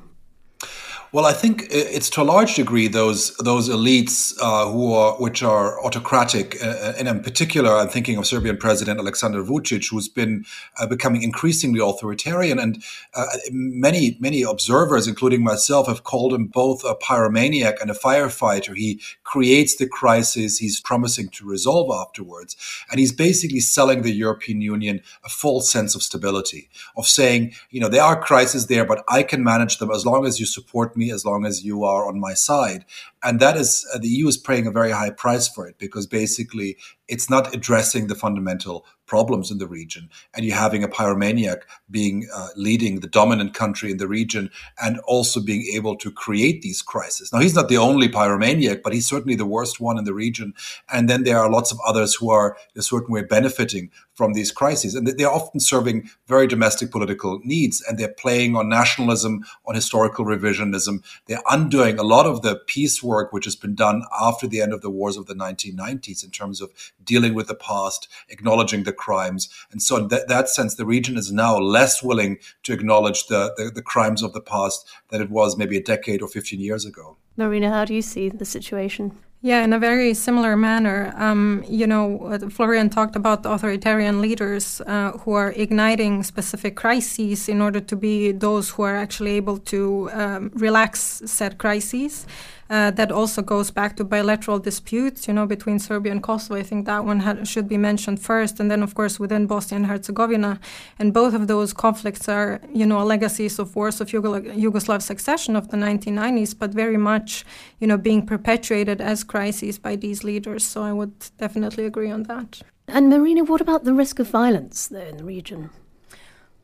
Well, 1.11 1.25
I 1.25 1.33
think 1.33 1.69
it's 1.71 2.11
to 2.11 2.21
a 2.21 2.23
large 2.23 2.55
degree 2.55 2.87
those 2.87 3.35
those 3.39 3.71
elites 3.71 4.35
uh, 4.43 4.71
who 4.71 4.93
are 4.93 5.15
which 5.15 5.43
are 5.43 5.83
autocratic, 5.83 6.63
uh, 6.63 6.93
and 6.99 7.09
in 7.09 7.21
particular, 7.21 7.71
I'm 7.75 7.89
thinking 7.89 8.19
of 8.19 8.27
Serbian 8.27 8.59
President 8.59 9.01
Aleksandar 9.01 9.43
Vucic, 9.43 9.89
who's 9.91 10.07
been 10.07 10.45
uh, 10.79 10.87
becoming 10.87 11.23
increasingly 11.23 11.81
authoritarian, 11.81 12.59
and 12.59 12.85
uh, 13.15 13.25
many 13.51 14.19
many 14.21 14.43
observers, 14.43 15.09
including 15.09 15.43
myself, 15.43 15.87
have 15.87 16.05
called 16.05 16.35
him 16.35 16.45
both 16.45 16.85
a 16.85 16.95
pyromaniac 16.95 17.81
and 17.81 17.91
a 17.91 17.95
firefighter. 17.95 18.77
He 18.77 19.01
creates 19.25 19.77
the 19.77 19.89
crisis 19.89 20.59
he's 20.59 20.79
promising 20.79 21.31
to 21.31 21.47
resolve 21.47 21.91
afterwards, 21.91 22.55
and 22.91 23.01
he's 23.01 23.13
basically 23.13 23.61
selling 23.61 24.03
the 24.03 24.13
European 24.13 24.61
Union 24.61 25.01
a 25.25 25.31
false 25.31 25.73
sense 25.73 25.95
of 25.95 26.03
stability, 26.03 26.69
of 26.99 27.07
saying, 27.07 27.55
you 27.71 27.81
know, 27.81 27.89
there 27.89 28.03
are 28.03 28.21
crises 28.21 28.67
there, 28.67 28.85
but 28.85 29.05
I 29.09 29.23
can 29.23 29.43
manage 29.43 29.79
them 29.79 29.91
as 29.91 30.05
long 30.05 30.27
as 30.27 30.39
you 30.39 30.45
support 30.45 30.98
me 30.99 31.11
as 31.11 31.25
long 31.25 31.47
as 31.47 31.65
you 31.65 31.85
are 31.85 32.07
on 32.09 32.21
my 32.21 32.35
side. 32.35 32.85
And 33.23 33.41
that 33.41 33.57
is, 33.57 33.87
uh, 33.95 33.99
the 33.99 34.09
EU 34.09 34.29
is 34.29 34.37
paying 34.37 34.67
a 34.67 34.73
very 34.73 34.91
high 34.91 35.11
price 35.11 35.49
for 35.49 35.67
it 35.69 35.79
because 35.79 36.07
basically 36.07 36.77
it's 37.09 37.31
not 37.31 37.55
addressing 37.55 38.07
the 38.07 38.15
fundamental 38.15 38.87
problems 39.09 39.51
in 39.51 39.59
the 39.59 39.67
region. 39.67 40.09
And 40.35 40.45
you're 40.45 40.57
having 40.57 40.85
a 40.85 40.89
pyromaniac 40.89 41.63
being 41.91 42.29
uh, 42.33 42.49
leading 42.55 43.01
the 43.01 43.09
dominant 43.09 43.55
country 43.55 43.91
in 43.91 43.97
the 43.97 44.07
region 44.07 44.51
and 44.81 45.01
also 45.01 45.41
being 45.41 45.67
able 45.75 45.97
to 45.97 46.13
create 46.13 46.63
these 46.63 46.83
crises. 46.83 47.33
Now, 47.33 47.41
he's 47.41 47.55
not 47.55 47.69
the 47.69 47.79
only 47.79 48.09
pyromaniac, 48.09 48.83
but 48.83 48.93
he's 48.93 49.09
certainly 49.09 49.35
the 49.35 49.47
worst 49.47 49.81
one 49.81 49.99
in 49.99 50.05
the 50.05 50.15
region. 50.15 50.53
And 50.93 51.09
then 51.09 51.25
there 51.25 51.39
are 51.39 51.51
lots 51.51 51.73
of 51.73 51.79
others 51.87 52.15
who 52.15 52.31
are 52.31 52.57
in 52.75 52.81
a 52.81 52.83
certain 52.83 53.13
way 53.13 53.23
benefiting 53.23 53.91
from 54.13 54.35
these 54.35 54.51
crises. 54.51 54.95
And 54.95 55.07
they're 55.07 55.31
often 55.31 55.61
serving 55.61 56.11
very 56.27 56.47
domestic 56.47 56.91
political 56.91 57.41
needs 57.45 57.83
and 57.89 57.97
they're 57.97 58.13
playing 58.13 58.57
on 58.57 58.69
nationalism, 58.69 59.45
on 59.67 59.75
historical 59.75 60.27
revisionism. 60.27 61.03
They're 61.27 61.43
undoing 61.49 61.99
a 61.99 62.03
lot 62.03 62.27
of 62.27 62.43
the 62.43 62.57
peace 62.67 63.03
work 63.03 63.33
which 63.33 63.47
has 63.47 63.57
been 63.57 63.75
done 63.75 64.03
after 64.21 64.47
the 64.47 64.61
end 64.61 64.73
of 64.75 64.83
the 64.83 64.91
wars 64.91 65.17
of 65.17 65.27
the 65.27 65.35
1990s 65.35 66.23
in 66.23 66.31
terms 66.31 66.61
of 66.61 66.71
dealing 67.05 67.35
with 67.35 67.49
the 67.49 67.55
past, 67.55 68.09
acknowledging 68.29 68.85
the 68.85 68.93
crimes. 68.93 69.49
And 69.71 69.83
so, 69.83 69.97
in 69.97 70.09
that, 70.09 70.29
that 70.29 70.49
sense, 70.49 70.75
the 70.75 70.87
region 70.87 71.17
is 71.17 71.33
now 71.33 71.59
less 71.59 72.03
willing 72.03 72.39
to 72.65 72.73
acknowledge 72.73 73.27
the, 73.27 73.55
the, 73.57 73.71
the 73.71 73.83
crimes 73.83 74.23
of 74.23 74.33
the 74.33 74.41
past 74.41 74.87
than 75.11 75.23
it 75.23 75.31
was 75.31 75.57
maybe 75.57 75.77
a 75.77 75.83
decade 75.83 76.23
or 76.23 76.29
15 76.29 76.61
years 76.61 76.85
ago. 76.85 77.17
Marina, 77.37 77.71
how 77.71 77.85
do 77.85 77.95
you 77.95 78.03
see 78.03 78.29
the 78.29 78.45
situation? 78.45 79.17
Yeah, 79.41 79.63
in 79.63 79.73
a 79.73 79.79
very 79.79 80.15
similar 80.15 80.57
manner. 80.57 81.13
Um, 81.17 81.65
you 81.69 81.87
know, 81.87 82.39
Florian 82.51 82.91
talked 82.91 83.15
about 83.15 83.45
the 83.45 83.53
authoritarian 83.53 84.21
leaders 84.21 84.81
uh, 84.81 85.13
who 85.19 85.33
are 85.35 85.53
igniting 85.53 86.25
specific 86.25 86.75
crises 86.75 87.49
in 87.49 87.63
order 87.63 87.79
to 87.79 87.95
be 87.95 88.33
those 88.33 88.71
who 88.71 88.83
are 88.83 88.97
actually 88.97 89.37
able 89.37 89.59
to 89.59 90.11
um, 90.13 90.51
relax 90.55 91.23
said 91.25 91.59
crises. 91.59 92.27
Uh, 92.71 92.91
that 92.91 93.11
also 93.11 93.41
goes 93.41 93.71
back 93.71 93.97
to 93.97 94.05
bilateral 94.05 94.59
disputes, 94.59 95.27
you 95.27 95.33
know, 95.33 95.47
between 95.47 95.79
Serbia 95.79 96.13
and 96.13 96.23
Kosovo. 96.23 96.57
I 96.57 96.63
think 96.63 96.85
that 96.85 97.03
one 97.05 97.21
had, 97.21 97.49
should 97.49 97.67
be 97.67 97.79
mentioned 97.79 98.21
first, 98.21 98.61
and 98.61 98.71
then 98.71 98.83
of 98.83 98.95
course 98.95 99.19
within 99.19 99.47
Bosnia 99.47 99.77
and 99.77 99.87
Herzegovina. 99.87 100.61
And 100.99 101.15
both 101.15 101.33
of 101.33 101.47
those 101.47 101.73
conflicts 101.73 102.29
are, 102.29 102.61
you 102.75 102.85
know, 102.85 103.03
legacies 103.03 103.59
of 103.59 103.75
wars 103.75 104.03
of 104.03 104.09
Yugoslav 104.09 105.01
succession 105.01 105.57
of 105.57 105.69
the 105.71 105.79
1990s, 105.79 106.59
but 106.59 106.73
very 106.73 106.99
much, 106.99 107.47
you 107.81 107.87
know, 107.87 107.97
being 107.97 108.27
perpetuated 108.27 109.01
as 109.01 109.25
crises 109.25 109.79
by 109.79 109.97
these 109.97 110.23
leaders. 110.23 110.63
So 110.63 110.83
I 110.83 110.93
would 110.93 111.15
definitely 111.39 111.87
agree 111.87 112.11
on 112.11 112.25
that. 112.25 112.61
And 112.87 113.09
Marina, 113.09 113.45
what 113.45 113.63
about 113.63 113.85
the 113.85 113.95
risk 113.95 114.19
of 114.19 114.29
violence 114.29 114.89
there 114.89 115.07
in 115.07 115.17
the 115.17 115.25
region? 115.25 115.71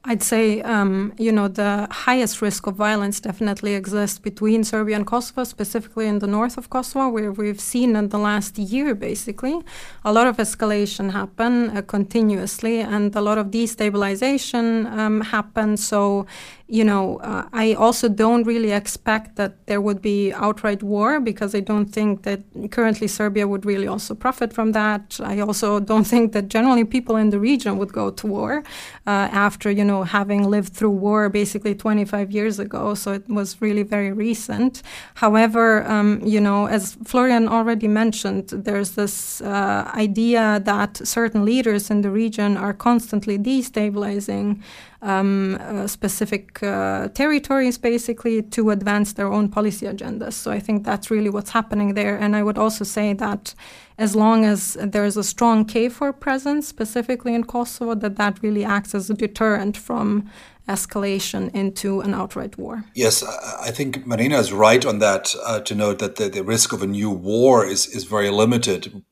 I'd 0.06 0.23
say, 0.23 0.61
um, 0.61 1.14
you 1.18 1.32
know, 1.32 1.49
the 1.49 1.88
highest 1.90 2.42
risk 2.42 2.66
of 2.66 2.75
violence 2.75 3.20
definitely 3.20 3.75
exists 3.75 4.18
between 4.18 4.62
Serbia 4.62 4.96
and 4.96 5.06
Kosovo, 5.06 5.44
specifically 5.44 6.06
in 6.06 6.18
the 6.18 6.26
north 6.26 6.58
of 6.58 6.68
Kosovo, 6.68 7.08
where 7.08 7.32
we've 7.32 7.61
seen 7.61 7.96
in 7.96 8.11
the 8.11 8.18
last 8.18 8.58
year, 8.58 8.94
basically, 8.94 9.62
a 10.04 10.12
lot 10.12 10.26
of 10.26 10.37
escalation 10.37 11.12
happen 11.12 11.75
uh, 11.75 11.80
continuously 11.80 12.80
and 12.80 13.16
a 13.16 13.23
lot 13.23 13.38
of 13.38 13.46
destabilization 13.46 14.87
um, 14.92 15.23
happen. 15.23 15.78
So 15.78 16.26
you 16.66 16.83
know, 16.83 17.18
uh, 17.18 17.47
I 17.52 17.75
also 17.75 18.09
don't 18.09 18.44
really 18.44 18.73
expect 18.73 19.37
that 19.37 19.66
there 19.66 19.83
would 19.83 20.00
be 20.00 20.33
outright 20.33 20.83
war 20.83 21.21
because 21.21 21.54
I 21.54 21.61
don't 21.61 21.87
think 21.87 22.23
that 22.23 22.40
currently 22.71 23.06
Serbia 23.06 23.47
would 23.47 23.66
really 23.66 23.87
also 23.87 24.14
profit 24.14 24.50
from 24.52 24.73
that. 24.73 25.21
I 25.23 25.40
also 25.40 25.78
don't 25.78 26.04
think 26.04 26.33
that 26.33 26.49
generally 26.49 26.85
people 26.85 27.16
in 27.16 27.28
the 27.28 27.38
region 27.38 27.76
would 27.76 27.92
go 27.92 28.11
to 28.11 28.26
war 28.26 28.62
uh, 29.06 29.28
after, 29.30 29.71
you 29.71 29.85
know, 29.85 30.04
having 30.04 30.44
lived 30.44 30.73
through 30.73 30.90
war 30.90 31.28
basically 31.28 31.75
25 31.75 32.30
years 32.30 32.59
ago. 32.59 32.94
So 32.94 33.12
it 33.12 33.28
was 33.28 33.61
really 33.61 33.83
very 33.83 34.12
recent. 34.12 34.83
However, 35.16 35.87
um, 35.87 36.23
you 36.25 36.40
know, 36.40 36.66
as 36.66 36.97
Florian 37.04 37.47
already 37.47 37.88
mentioned, 37.88 38.49
there's 38.49 38.92
this 38.92 39.42
uh, 39.42 39.90
idea 39.94 40.62
that 40.64 40.97
certain 41.06 41.44
leaders 41.44 41.90
in 41.90 42.00
the 42.00 42.11
region 42.11 42.56
are 42.56 42.73
constantly 42.73 43.38
destabilizing 43.38 44.62
um, 45.04 45.58
uh, 45.61 45.87
specific 45.87 46.62
uh, 46.62 47.08
territories, 47.08 47.78
basically, 47.78 48.42
to 48.42 48.70
advance 48.70 49.12
their 49.12 49.30
own 49.30 49.49
policy 49.49 49.87
agendas. 49.87 50.32
So 50.32 50.50
I 50.50 50.58
think 50.58 50.84
that's 50.84 51.11
really 51.11 51.30
what's 51.30 51.50
happening 51.50 51.94
there. 51.94 52.16
And 52.16 52.34
I 52.34 52.42
would 52.42 52.58
also 52.58 52.84
say 52.84 53.12
that 53.12 53.54
as 53.99 54.16
long 54.16 54.44
as 54.44 54.76
there 54.80 55.04
is 55.04 55.16
a 55.16 55.23
strong 55.23 55.66
KFOR 55.66 56.18
presence, 56.18 56.66
specifically 56.66 57.34
in 57.34 57.44
Kosovo, 57.44 57.94
that 57.94 58.16
that 58.16 58.42
really 58.42 58.64
acts 58.64 58.94
as 58.94 59.11
a 59.11 59.14
deterrent 59.14 59.76
from 59.76 60.30
escalation 60.68 61.54
into 61.54 62.00
an 62.00 62.14
outright 62.14 62.56
war. 62.56 62.84
Yes, 62.94 63.23
I 63.23 63.70
think 63.70 64.06
Marina 64.06 64.38
is 64.38 64.52
right 64.52 64.84
on 64.87 64.99
that 65.00 65.34
uh, 65.44 65.61
to 65.61 65.75
note 65.75 65.99
that 65.99 66.16
the, 66.16 66.30
the 66.30 66.42
risk 66.42 66.73
of 66.73 66.82
a 66.82 66.87
new 66.87 67.11
war 67.11 67.66
is, 67.66 67.87
is 67.87 68.04
very 68.04 68.30
limited 68.30 69.02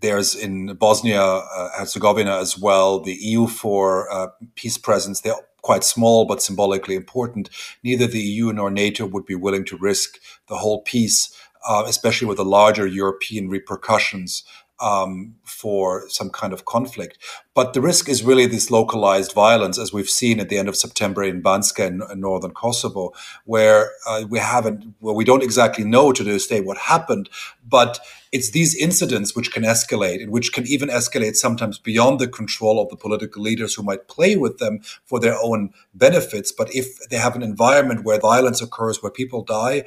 there's 0.00 0.34
in 0.34 0.74
Bosnia 0.74 1.22
uh, 1.22 1.70
Herzegovina 1.78 2.38
as 2.38 2.58
well 2.58 3.00
the 3.00 3.18
EUFOR 3.18 4.04
uh, 4.10 4.26
peace 4.54 4.78
presence. 4.78 5.20
They're 5.20 5.34
quite 5.62 5.84
small 5.84 6.24
but 6.24 6.42
symbolically 6.42 6.94
important. 6.94 7.50
Neither 7.82 8.06
the 8.06 8.20
EU 8.20 8.52
nor 8.52 8.70
NATO 8.70 9.06
would 9.06 9.26
be 9.26 9.34
willing 9.34 9.64
to 9.66 9.76
risk 9.76 10.18
the 10.48 10.56
whole 10.56 10.82
peace, 10.82 11.34
uh, 11.68 11.84
especially 11.86 12.28
with 12.28 12.38
the 12.38 12.44
larger 12.44 12.86
European 12.86 13.48
repercussions 13.48 14.44
um, 14.80 15.34
for 15.44 16.08
some 16.08 16.30
kind 16.30 16.52
of 16.52 16.64
conflict. 16.64 17.18
But 17.54 17.72
the 17.72 17.80
risk 17.80 18.08
is 18.08 18.22
really 18.22 18.46
this 18.46 18.70
localized 18.70 19.32
violence, 19.32 19.78
as 19.78 19.92
we've 19.92 20.08
seen 20.08 20.38
at 20.38 20.48
the 20.48 20.58
end 20.58 20.68
of 20.68 20.76
September 20.76 21.24
in 21.24 21.42
Banjska 21.42 21.86
in, 21.86 22.02
in 22.10 22.20
northern 22.20 22.52
Kosovo, 22.52 23.12
where 23.44 23.90
uh, 24.06 24.24
we 24.28 24.38
haven't, 24.38 24.94
well, 25.00 25.14
we 25.14 25.24
don't 25.24 25.42
exactly 25.42 25.84
know 25.84 26.12
to 26.12 26.22
this 26.22 26.46
day 26.46 26.60
what 26.60 26.78
happened, 26.78 27.28
but 27.66 27.98
it's 28.30 28.50
these 28.50 28.76
incidents 28.76 29.34
which 29.34 29.52
can 29.52 29.64
escalate 29.64 30.22
and 30.22 30.30
which 30.30 30.52
can 30.52 30.66
even 30.66 30.88
escalate 30.88 31.34
sometimes 31.34 31.78
beyond 31.78 32.20
the 32.20 32.28
control 32.28 32.80
of 32.80 32.88
the 32.90 32.96
political 32.96 33.42
leaders 33.42 33.74
who 33.74 33.82
might 33.82 34.06
play 34.06 34.36
with 34.36 34.58
them 34.58 34.80
for 35.04 35.18
their 35.18 35.36
own 35.42 35.70
benefits. 35.94 36.52
But 36.52 36.74
if 36.74 37.08
they 37.08 37.16
have 37.16 37.34
an 37.34 37.42
environment 37.42 38.04
where 38.04 38.20
violence 38.20 38.60
occurs, 38.60 39.02
where 39.02 39.10
people 39.10 39.42
die, 39.42 39.84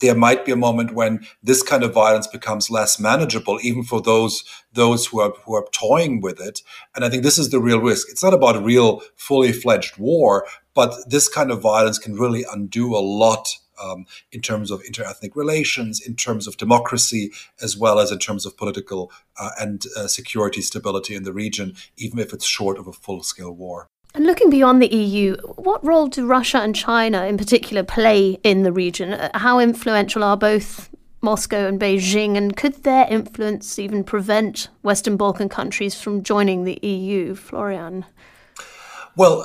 there 0.00 0.14
might 0.14 0.44
be 0.44 0.52
a 0.52 0.56
moment 0.56 0.94
when 0.94 1.26
this 1.42 1.62
kind 1.62 1.82
of 1.82 1.92
violence 1.92 2.26
becomes 2.26 2.70
less 2.70 2.98
manageable, 2.98 3.58
even 3.62 3.84
for 3.84 4.00
those 4.00 4.44
those 4.72 5.06
who 5.06 5.20
are 5.20 5.32
who 5.44 5.54
are 5.54 5.66
toying 5.72 6.20
with 6.20 6.40
it. 6.40 6.62
And 6.94 7.04
I 7.04 7.08
think 7.08 7.22
this 7.22 7.38
is 7.38 7.50
the 7.50 7.60
real 7.60 7.80
risk. 7.80 8.08
It's 8.10 8.22
not 8.22 8.34
about 8.34 8.56
a 8.56 8.60
real 8.60 9.02
fully 9.16 9.52
fledged 9.52 9.96
war, 9.98 10.46
but 10.74 10.94
this 11.08 11.28
kind 11.28 11.50
of 11.50 11.62
violence 11.62 11.98
can 11.98 12.14
really 12.14 12.44
undo 12.50 12.94
a 12.94 12.98
lot 12.98 13.48
um, 13.82 14.06
in 14.32 14.40
terms 14.40 14.70
of 14.70 14.82
interethnic 14.82 15.34
relations, 15.34 16.00
in 16.00 16.16
terms 16.16 16.46
of 16.46 16.56
democracy, 16.56 17.32
as 17.62 17.76
well 17.76 17.98
as 17.98 18.10
in 18.10 18.18
terms 18.18 18.46
of 18.46 18.56
political 18.56 19.10
uh, 19.38 19.50
and 19.60 19.84
uh, 19.96 20.06
security 20.06 20.60
stability 20.60 21.14
in 21.14 21.24
the 21.24 21.32
region, 21.32 21.74
even 21.96 22.18
if 22.18 22.32
it's 22.32 22.46
short 22.46 22.78
of 22.78 22.86
a 22.86 22.92
full 22.92 23.22
scale 23.22 23.52
war. 23.52 23.88
And 24.14 24.26
looking 24.26 24.48
beyond 24.48 24.80
the 24.80 24.94
EU, 24.94 25.36
what 25.56 25.84
role 25.84 26.06
do 26.06 26.24
Russia 26.24 26.58
and 26.58 26.74
China 26.74 27.24
in 27.24 27.36
particular 27.36 27.82
play 27.82 28.38
in 28.44 28.62
the 28.62 28.72
region? 28.72 29.12
Uh, 29.12 29.30
how 29.34 29.58
influential 29.58 30.22
are 30.22 30.36
both 30.36 30.88
Moscow 31.20 31.66
and 31.66 31.80
Beijing, 31.80 32.36
and 32.36 32.56
could 32.56 32.84
their 32.84 33.08
influence 33.10 33.76
even 33.76 34.04
prevent 34.04 34.68
Western 34.82 35.16
Balkan 35.16 35.48
countries 35.48 36.00
from 36.00 36.22
joining 36.22 36.62
the 36.62 36.78
EU? 36.86 37.34
Florian? 37.34 38.04
Well, 39.16 39.44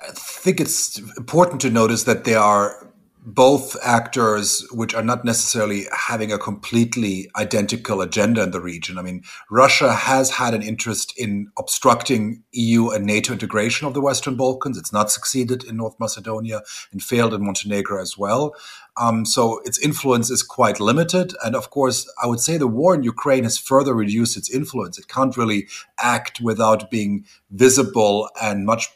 I 0.00 0.12
think 0.12 0.60
it's 0.60 0.98
important 1.16 1.60
to 1.62 1.70
notice 1.70 2.04
that 2.04 2.24
there 2.24 2.38
are 2.38 2.92
both 3.26 3.76
actors 3.82 4.64
which 4.70 4.94
are 4.94 5.02
not 5.02 5.24
necessarily 5.24 5.86
having 5.92 6.30
a 6.30 6.38
completely 6.38 7.28
identical 7.36 8.00
agenda 8.00 8.40
in 8.40 8.52
the 8.52 8.60
region. 8.60 8.98
I 8.98 9.02
mean, 9.02 9.24
Russia 9.50 9.92
has 9.92 10.30
had 10.30 10.54
an 10.54 10.62
interest 10.62 11.12
in 11.18 11.50
obstructing 11.58 12.44
EU 12.52 12.90
and 12.90 13.04
NATO 13.04 13.32
integration 13.32 13.88
of 13.88 13.94
the 13.94 14.00
Western 14.00 14.36
Balkans. 14.36 14.78
It's 14.78 14.92
not 14.92 15.10
succeeded 15.10 15.64
in 15.64 15.76
North 15.76 15.96
Macedonia 15.98 16.62
and 16.92 17.02
failed 17.02 17.34
in 17.34 17.44
Montenegro 17.44 18.00
as 18.00 18.16
well. 18.16 18.54
Um, 18.98 19.24
so 19.24 19.60
its 19.64 19.78
influence 19.78 20.30
is 20.30 20.42
quite 20.42 20.80
limited. 20.80 21.34
And 21.44 21.54
of 21.54 21.70
course, 21.70 22.10
I 22.22 22.26
would 22.26 22.40
say 22.40 22.56
the 22.56 22.66
war 22.66 22.94
in 22.94 23.02
Ukraine 23.02 23.44
has 23.44 23.58
further 23.58 23.94
reduced 23.94 24.36
its 24.36 24.50
influence. 24.50 24.98
It 24.98 25.08
can't 25.08 25.36
really 25.36 25.68
act 25.98 26.40
without 26.40 26.90
being 26.90 27.26
visible 27.50 28.30
and 28.40 28.64
much 28.64 28.88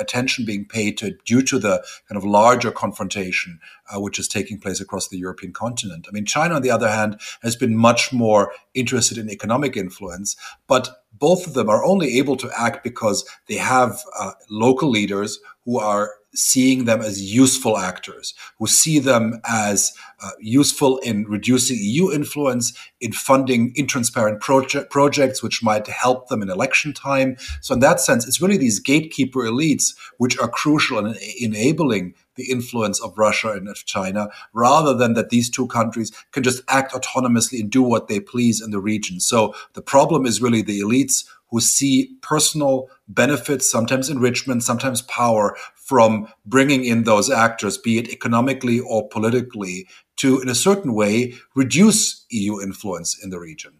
attention 0.00 0.44
being 0.44 0.64
paid 0.64 0.96
to 0.98 1.08
it 1.08 1.24
due 1.24 1.42
to 1.42 1.58
the 1.58 1.84
kind 2.08 2.16
of 2.16 2.24
larger 2.24 2.70
confrontation 2.70 3.60
uh, 3.94 4.00
which 4.00 4.18
is 4.18 4.26
taking 4.26 4.58
place 4.58 4.80
across 4.80 5.08
the 5.08 5.18
European 5.18 5.52
continent. 5.52 6.06
I 6.08 6.12
mean, 6.12 6.24
China, 6.24 6.54
on 6.54 6.62
the 6.62 6.70
other 6.70 6.90
hand, 6.90 7.20
has 7.42 7.56
been 7.56 7.76
much 7.76 8.12
more 8.12 8.52
interested 8.74 9.18
in 9.18 9.30
economic 9.30 9.76
influence, 9.76 10.36
but 10.66 11.02
both 11.12 11.46
of 11.46 11.54
them 11.54 11.68
are 11.68 11.84
only 11.84 12.18
able 12.18 12.36
to 12.36 12.50
act 12.56 12.84
because 12.84 13.28
they 13.48 13.56
have 13.56 14.00
uh, 14.18 14.32
local 14.50 14.88
leaders 14.88 15.38
who 15.64 15.78
are 15.78 16.12
seeing 16.34 16.84
them 16.84 17.00
as 17.00 17.32
useful 17.34 17.78
actors, 17.78 18.34
who 18.58 18.66
see 18.66 18.98
them 18.98 19.40
as 19.48 19.92
uh, 20.22 20.30
useful 20.40 20.98
in 20.98 21.24
reducing 21.24 21.76
EU 21.80 22.12
influence, 22.12 22.72
in 23.00 23.12
funding 23.12 23.72
intransparent 23.74 24.40
project, 24.40 24.90
projects 24.90 25.42
which 25.42 25.62
might 25.62 25.86
help 25.86 26.28
them 26.28 26.42
in 26.42 26.50
election 26.50 26.92
time. 26.92 27.36
So, 27.60 27.74
in 27.74 27.80
that 27.80 28.00
sense, 28.00 28.26
it's 28.26 28.40
really 28.40 28.58
these 28.58 28.78
gatekeeper 28.78 29.40
elites 29.40 29.94
which 30.18 30.38
are 30.38 30.48
crucial 30.48 30.98
in 30.98 31.16
enabling 31.40 32.14
the 32.34 32.50
influence 32.50 33.00
of 33.00 33.18
Russia 33.18 33.50
and 33.50 33.68
of 33.68 33.84
China, 33.84 34.28
rather 34.52 34.94
than 34.94 35.14
that 35.14 35.30
these 35.30 35.50
two 35.50 35.66
countries 35.66 36.12
can 36.30 36.42
just 36.42 36.62
act 36.68 36.92
autonomously 36.92 37.60
and 37.60 37.70
do 37.70 37.82
what 37.82 38.06
they 38.06 38.20
please 38.20 38.62
in 38.62 38.70
the 38.70 38.80
region. 38.80 39.18
So, 39.18 39.54
the 39.72 39.82
problem 39.82 40.26
is 40.26 40.42
really 40.42 40.62
the 40.62 40.80
elites 40.80 41.24
who 41.50 41.60
see 41.60 42.14
personal 42.20 42.88
benefits, 43.08 43.70
sometimes 43.70 44.10
enrichment, 44.10 44.62
sometimes 44.62 45.02
power 45.02 45.56
from 45.88 46.28
bringing 46.44 46.84
in 46.84 47.04
those 47.04 47.30
actors, 47.30 47.78
be 47.78 47.96
it 47.96 48.10
economically 48.10 48.78
or 48.78 49.08
politically, 49.08 49.88
to, 50.16 50.38
in 50.42 50.48
a 50.48 50.54
certain 50.54 50.92
way, 50.92 51.32
reduce 51.54 52.26
EU 52.28 52.60
influence 52.60 53.18
in 53.24 53.30
the 53.30 53.40
region. 53.40 53.72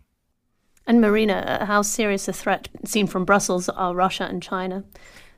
And 0.87 1.03
Marina, 1.03 1.35
uh, 1.35 1.67
how 1.67 1.83
serious 1.83 2.27
a 2.27 2.33
threat 2.33 2.69
seen 2.87 3.09
from 3.09 3.27
Brussels 3.27 3.69
are 3.69 3.95
Russia 3.95 4.25
and 4.25 4.43
China? 4.43 4.85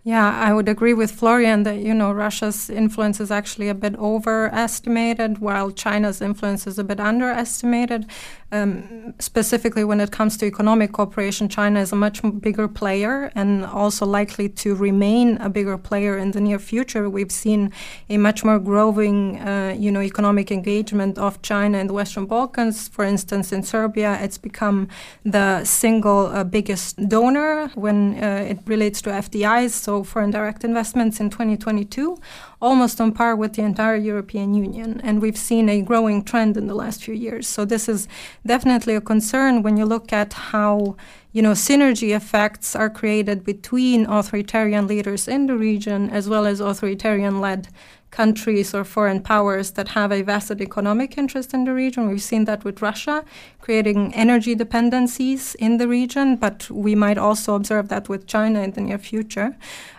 Yeah, 0.04 0.30
I 0.30 0.54
would 0.54 0.68
agree 0.68 0.94
with 0.94 1.10
Florian 1.10 1.64
that 1.64 1.80
you 1.80 1.92
know 1.92 2.12
Russia's 2.12 2.70
influence 2.70 3.20
is 3.20 3.30
actually 3.30 3.68
a 3.68 3.74
bit 3.74 3.96
overestimated, 3.96 5.38
while 5.38 5.72
China's 5.72 6.22
influence 6.22 6.66
is 6.66 6.78
a 6.78 6.84
bit 6.84 7.00
underestimated. 7.00 8.06
Um, 8.52 9.14
specifically, 9.20 9.84
when 9.84 10.00
it 10.00 10.10
comes 10.10 10.36
to 10.38 10.46
economic 10.46 10.92
cooperation, 10.92 11.48
China 11.48 11.80
is 11.80 11.92
a 11.92 11.96
much 11.96 12.20
bigger 12.40 12.66
player 12.66 13.30
and 13.36 13.64
also 13.64 14.04
likely 14.04 14.48
to 14.48 14.74
remain 14.74 15.36
a 15.38 15.48
bigger 15.48 15.78
player 15.78 16.18
in 16.18 16.32
the 16.32 16.40
near 16.40 16.58
future. 16.58 17.08
We've 17.08 17.30
seen 17.30 17.72
a 18.08 18.18
much 18.18 18.44
more 18.44 18.58
growing, 18.58 19.38
uh, 19.38 19.76
you 19.78 19.92
know, 19.92 20.02
economic 20.02 20.50
engagement 20.50 21.16
of 21.16 21.40
China 21.42 21.78
in 21.78 21.86
the 21.86 21.92
Western 21.92 22.26
Balkans. 22.26 22.88
For 22.88 23.04
instance, 23.04 23.52
in 23.52 23.62
Serbia, 23.62 24.18
it's 24.20 24.38
become 24.38 24.88
the 25.24 25.64
single 25.64 26.26
uh, 26.26 26.42
biggest 26.42 26.96
donor 27.08 27.68
when 27.74 28.22
uh, 28.22 28.46
it 28.48 28.58
relates 28.66 29.00
to 29.02 29.10
FDIs, 29.10 29.70
so 29.70 30.02
foreign 30.02 30.32
direct 30.32 30.64
investments 30.64 31.20
in 31.20 31.30
2022 31.30 32.18
almost 32.60 33.00
on 33.00 33.12
par 33.12 33.34
with 33.34 33.54
the 33.54 33.62
entire 33.62 33.96
European 33.96 34.54
Union. 34.54 35.00
And 35.02 35.20
we've 35.20 35.36
seen 35.36 35.68
a 35.68 35.82
growing 35.82 36.22
trend 36.22 36.56
in 36.56 36.66
the 36.66 36.74
last 36.74 37.02
few 37.04 37.14
years. 37.14 37.46
So 37.46 37.64
this 37.64 37.88
is 37.88 38.08
definitely 38.46 38.94
a 38.94 39.00
concern 39.00 39.62
when 39.62 39.76
you 39.76 39.84
look 39.84 40.12
at 40.12 40.32
how 40.32 40.96
you 41.32 41.42
know 41.42 41.52
synergy 41.52 42.14
effects 42.14 42.74
are 42.74 42.90
created 42.90 43.44
between 43.44 44.06
authoritarian 44.06 44.86
leaders 44.86 45.28
in 45.28 45.46
the 45.46 45.56
region 45.56 46.10
as 46.10 46.28
well 46.28 46.46
as 46.46 46.60
authoritarian 46.60 47.40
led 47.40 47.68
countries 48.10 48.74
or 48.74 48.84
foreign 48.84 49.22
powers 49.22 49.72
that 49.72 49.88
have 49.88 50.10
a 50.12 50.22
vested 50.22 50.60
economic 50.60 51.16
interest 51.16 51.54
in 51.54 51.64
the 51.64 51.72
region. 51.72 52.08
We've 52.08 52.22
seen 52.22 52.44
that 52.46 52.64
with 52.64 52.82
Russia, 52.82 53.24
creating 53.60 54.14
energy 54.14 54.54
dependencies 54.54 55.54
in 55.56 55.78
the 55.78 55.86
region, 55.86 56.36
but 56.36 56.68
we 56.70 56.94
might 56.94 57.18
also 57.18 57.54
observe 57.54 57.88
that 57.88 58.08
with 58.08 58.26
China 58.26 58.62
in 58.62 58.72
the 58.72 58.80
near 58.80 58.98
future. 58.98 59.56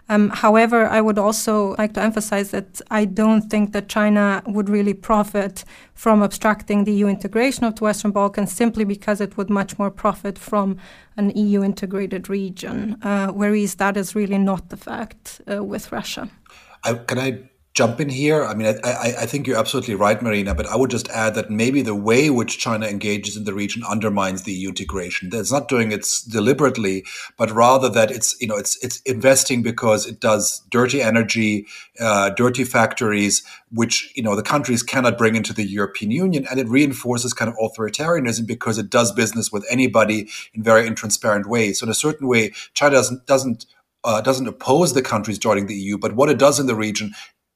Um, 0.09 0.29
however, 0.29 0.87
I 0.87 0.99
would 0.99 1.17
also 1.17 1.73
like 1.77 1.93
to 1.93 2.01
emphasize 2.01 2.51
that 2.51 2.81
I 2.91 3.05
don't 3.05 3.43
think 3.43 3.71
that 3.71 3.87
China 3.87 4.43
would 4.45 4.67
really 4.67 4.93
profit 4.93 5.63
from 5.93 6.21
obstructing 6.21 6.83
the 6.83 6.91
EU 6.91 7.07
integration 7.07 7.63
of 7.63 7.75
the 7.75 7.85
Western 7.85 8.11
Balkans 8.11 8.51
simply 8.51 8.83
because 8.83 9.21
it 9.21 9.37
would 9.37 9.49
much 9.49 9.79
more 9.79 9.89
profit 9.89 10.37
from 10.37 10.77
an 11.21 11.29
EU 11.35 11.63
integrated 11.63 12.29
region, 12.29 12.97
uh, 13.03 13.27
whereas 13.27 13.75
that 13.75 13.95
is 13.97 14.15
really 14.15 14.37
not 14.37 14.69
the 14.69 14.77
fact 14.77 15.41
uh, 15.51 15.63
with 15.63 15.91
Russia. 15.91 16.29
I, 16.83 16.93
can 16.95 17.19
I 17.19 17.50
jump 17.73 18.01
in 18.01 18.09
here? 18.09 18.43
I 18.43 18.53
mean, 18.53 18.67
I, 18.83 19.13
I, 19.21 19.25
think 19.25 19.47
you're 19.47 19.57
absolutely 19.57 19.95
right, 19.95 20.21
Marina, 20.21 20.53
but 20.53 20.65
I 20.65 20.75
would 20.75 20.89
just 20.89 21.07
add 21.09 21.35
that 21.35 21.49
maybe 21.49 21.81
the 21.81 21.95
way 21.95 22.29
which 22.29 22.57
China 22.59 22.85
engages 22.85 23.37
in 23.37 23.45
the 23.45 23.53
region 23.53 23.81
undermines 23.89 24.43
the 24.43 24.51
EU 24.51 24.69
integration. 24.69 25.29
It's 25.31 25.53
not 25.53 25.69
doing 25.69 25.93
it 25.93 26.05
deliberately, 26.29 27.05
but 27.37 27.49
rather 27.49 27.87
that 27.87 28.11
it's, 28.11 28.39
you 28.41 28.47
know, 28.47 28.57
it's, 28.57 28.77
it's 28.83 28.99
investing 29.01 29.61
because 29.61 30.05
it 30.05 30.19
does 30.19 30.61
dirty 30.69 31.01
energy, 31.01 31.65
uh, 32.01 32.31
dirty 32.31 32.65
factories, 32.65 33.41
which, 33.71 34.11
you 34.15 34.23
know, 34.23 34.35
the 34.35 34.43
countries 34.43 34.83
cannot 34.83 35.17
bring 35.17 35.35
into 35.35 35.53
the 35.53 35.63
European 35.63 36.11
Union. 36.11 36.45
And 36.51 36.59
it 36.59 36.67
reinforces 36.67 37.33
kind 37.33 37.49
of 37.49 37.55
authoritarianism 37.55 38.45
because 38.45 38.77
it 38.79 38.89
does 38.89 39.13
business 39.13 39.49
with 39.49 39.65
anybody 39.69 40.27
in 40.53 40.61
very 40.61 40.89
intransparent 40.89 41.45
ways. 41.45 41.79
So 41.79 41.85
in 41.85 41.89
a 41.89 41.95
certain 41.95 42.27
way, 42.27 42.51
China 42.73 42.95
doesn't, 42.95 43.25
doesn't 43.27 43.65
uh, 44.03 44.21
doesn't 44.21 44.47
oppose 44.47 44.93
the 44.93 45.01
countries 45.01 45.37
joining 45.37 45.67
the 45.67 45.75
EU, 45.75 45.97
but 45.97 46.15
what 46.15 46.27
it 46.27 46.39
does 46.39 46.59
in 46.59 46.65
the 46.65 46.75
region 46.75 47.13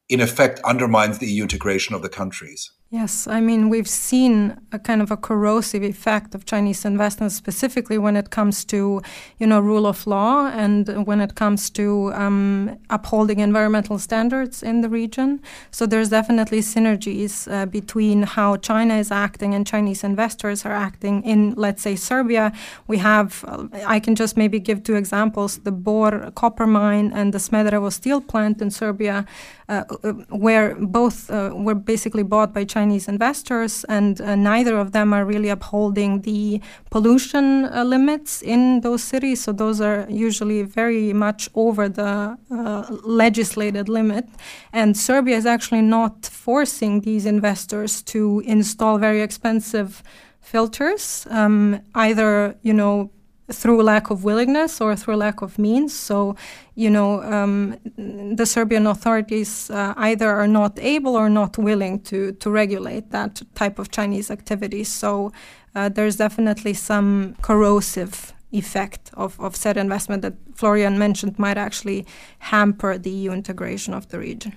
in 0.07 0.21
effect 0.21 0.59
undermines 0.63 1.17
the 1.17 1.27
EU 1.27 1.43
integration 1.43 1.95
of 1.95 2.01
the 2.01 2.09
countries. 2.09 2.71
Yes, 2.95 3.27
I 3.27 3.41
mean, 3.41 3.67
we've 3.67 3.89
seen 3.89 4.57
a 4.71 4.79
kind 4.79 5.01
of 5.01 5.11
a 5.11 5.17
corrosive 5.17 5.83
effect 5.83 6.33
of 6.33 6.45
Chinese 6.45 6.85
investments, 6.85 7.35
specifically 7.35 7.97
when 7.97 8.15
it 8.15 8.29
comes 8.29 8.63
to, 8.73 9.01
you 9.37 9.47
know, 9.47 9.59
rule 9.59 9.85
of 9.85 10.07
law 10.07 10.47
and 10.47 11.05
when 11.05 11.19
it 11.19 11.35
comes 11.35 11.69
to 11.71 12.13
um, 12.13 12.79
upholding 12.89 13.39
environmental 13.39 13.99
standards 13.99 14.63
in 14.63 14.79
the 14.79 14.87
region. 14.87 15.41
So 15.71 15.85
there's 15.85 16.07
definitely 16.07 16.61
synergies 16.61 17.51
uh, 17.51 17.65
between 17.65 18.23
how 18.23 18.55
China 18.55 18.95
is 18.95 19.11
acting 19.11 19.53
and 19.53 19.67
Chinese 19.67 20.01
investors 20.05 20.65
are 20.65 20.71
acting. 20.87 21.21
In, 21.23 21.53
let's 21.55 21.81
say, 21.81 21.97
Serbia, 21.97 22.53
we 22.87 22.99
have, 22.99 23.43
uh, 23.45 23.67
I 23.85 23.99
can 23.99 24.15
just 24.15 24.37
maybe 24.37 24.57
give 24.57 24.83
two 24.83 24.95
examples 24.95 25.57
the 25.57 25.73
Bor 25.73 26.31
copper 26.35 26.65
mine 26.65 27.11
and 27.13 27.33
the 27.33 27.39
Smederevo 27.39 27.91
steel 27.91 28.21
plant 28.21 28.61
in 28.61 28.71
Serbia, 28.71 29.25
uh, 29.67 29.83
uh 30.01 30.13
where 30.29 30.75
both 30.75 31.29
uh, 31.29 31.51
were 31.53 31.75
basically 31.75 32.23
bought 32.23 32.53
by 32.53 32.63
Chinese 32.85 33.07
investors, 33.07 33.83
and 33.85 34.21
uh, 34.21 34.35
neither 34.35 34.77
of 34.77 34.91
them 34.91 35.11
are 35.11 35.25
really 35.25 35.49
upholding 35.49 36.21
the 36.21 36.61
pollution 36.91 37.65
uh, 37.65 37.83
limits 37.83 38.43
in 38.43 38.81
those 38.81 39.03
cities. 39.03 39.43
So 39.43 39.51
those 39.51 39.81
are 39.81 40.05
usually 40.07 40.61
very 40.61 41.11
much 41.11 41.49
over 41.55 41.89
the 41.89 42.37
uh, 42.51 42.83
legislated 43.03 43.89
limit. 43.89 44.25
And 44.71 44.95
Serbia 44.95 45.35
is 45.35 45.47
actually 45.47 45.81
not 45.81 46.25
forcing 46.25 47.01
these 47.01 47.25
investors 47.25 48.03
to 48.13 48.43
install 48.45 48.99
very 48.99 49.21
expensive 49.21 50.03
filters, 50.39 51.25
um, 51.31 51.81
either 51.95 52.55
you 52.61 52.73
know 52.73 53.09
through 53.51 53.83
lack 53.83 54.09
of 54.09 54.23
willingness 54.23 54.81
or 54.81 54.95
through 54.95 55.17
lack 55.17 55.41
of 55.41 55.59
means. 55.59 55.93
So, 55.93 56.35
you 56.75 56.89
know, 56.89 57.21
um, 57.23 57.77
the 57.95 58.45
Serbian 58.45 58.87
authorities 58.87 59.69
uh, 59.69 59.93
either 59.97 60.29
are 60.29 60.47
not 60.47 60.79
able 60.79 61.15
or 61.15 61.29
not 61.29 61.57
willing 61.57 61.99
to 62.01 62.31
to 62.33 62.49
regulate 62.49 63.11
that 63.11 63.41
type 63.53 63.79
of 63.79 63.91
Chinese 63.91 64.31
activity. 64.31 64.83
So, 64.83 65.31
uh, 65.75 65.89
there's 65.89 66.15
definitely 66.15 66.73
some 66.73 67.35
corrosive 67.41 68.33
effect 68.51 69.11
of, 69.13 69.39
of 69.39 69.55
said 69.55 69.77
investment 69.77 70.21
that 70.21 70.33
Florian 70.53 70.97
mentioned 70.97 71.37
might 71.37 71.57
actually 71.57 72.05
hamper 72.39 72.97
the 72.97 73.09
EU 73.09 73.31
integration 73.31 73.93
of 73.93 74.07
the 74.09 74.19
region. 74.19 74.53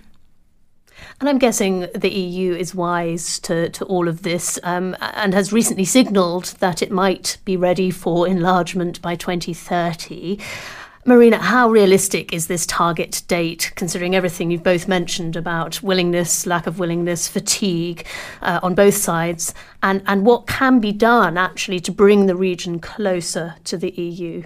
And 1.20 1.28
I'm 1.28 1.38
guessing 1.38 1.88
the 1.94 2.10
EU 2.10 2.54
is 2.54 2.74
wise 2.74 3.38
to, 3.40 3.68
to 3.70 3.84
all 3.86 4.08
of 4.08 4.22
this 4.22 4.58
um, 4.62 4.96
and 5.00 5.34
has 5.34 5.52
recently 5.52 5.84
signalled 5.84 6.56
that 6.60 6.82
it 6.82 6.90
might 6.90 7.38
be 7.44 7.56
ready 7.56 7.90
for 7.90 8.28
enlargement 8.28 9.02
by 9.02 9.16
2030. 9.16 10.38
Marina, 11.08 11.38
how 11.38 11.70
realistic 11.70 12.34
is 12.34 12.48
this 12.48 12.66
target 12.66 13.22
date, 13.28 13.72
considering 13.76 14.14
everything 14.14 14.50
you've 14.50 14.62
both 14.62 14.86
mentioned 14.86 15.36
about 15.36 15.82
willingness, 15.82 16.44
lack 16.46 16.66
of 16.66 16.78
willingness, 16.78 17.28
fatigue 17.28 18.06
uh, 18.42 18.60
on 18.62 18.74
both 18.74 18.94
sides, 18.94 19.54
and, 19.82 20.02
and 20.06 20.26
what 20.26 20.46
can 20.46 20.80
be 20.80 20.92
done 20.92 21.38
actually 21.38 21.80
to 21.80 21.90
bring 21.90 22.26
the 22.26 22.36
region 22.36 22.78
closer 22.78 23.54
to 23.64 23.78
the 23.78 23.90
EU? 23.92 24.42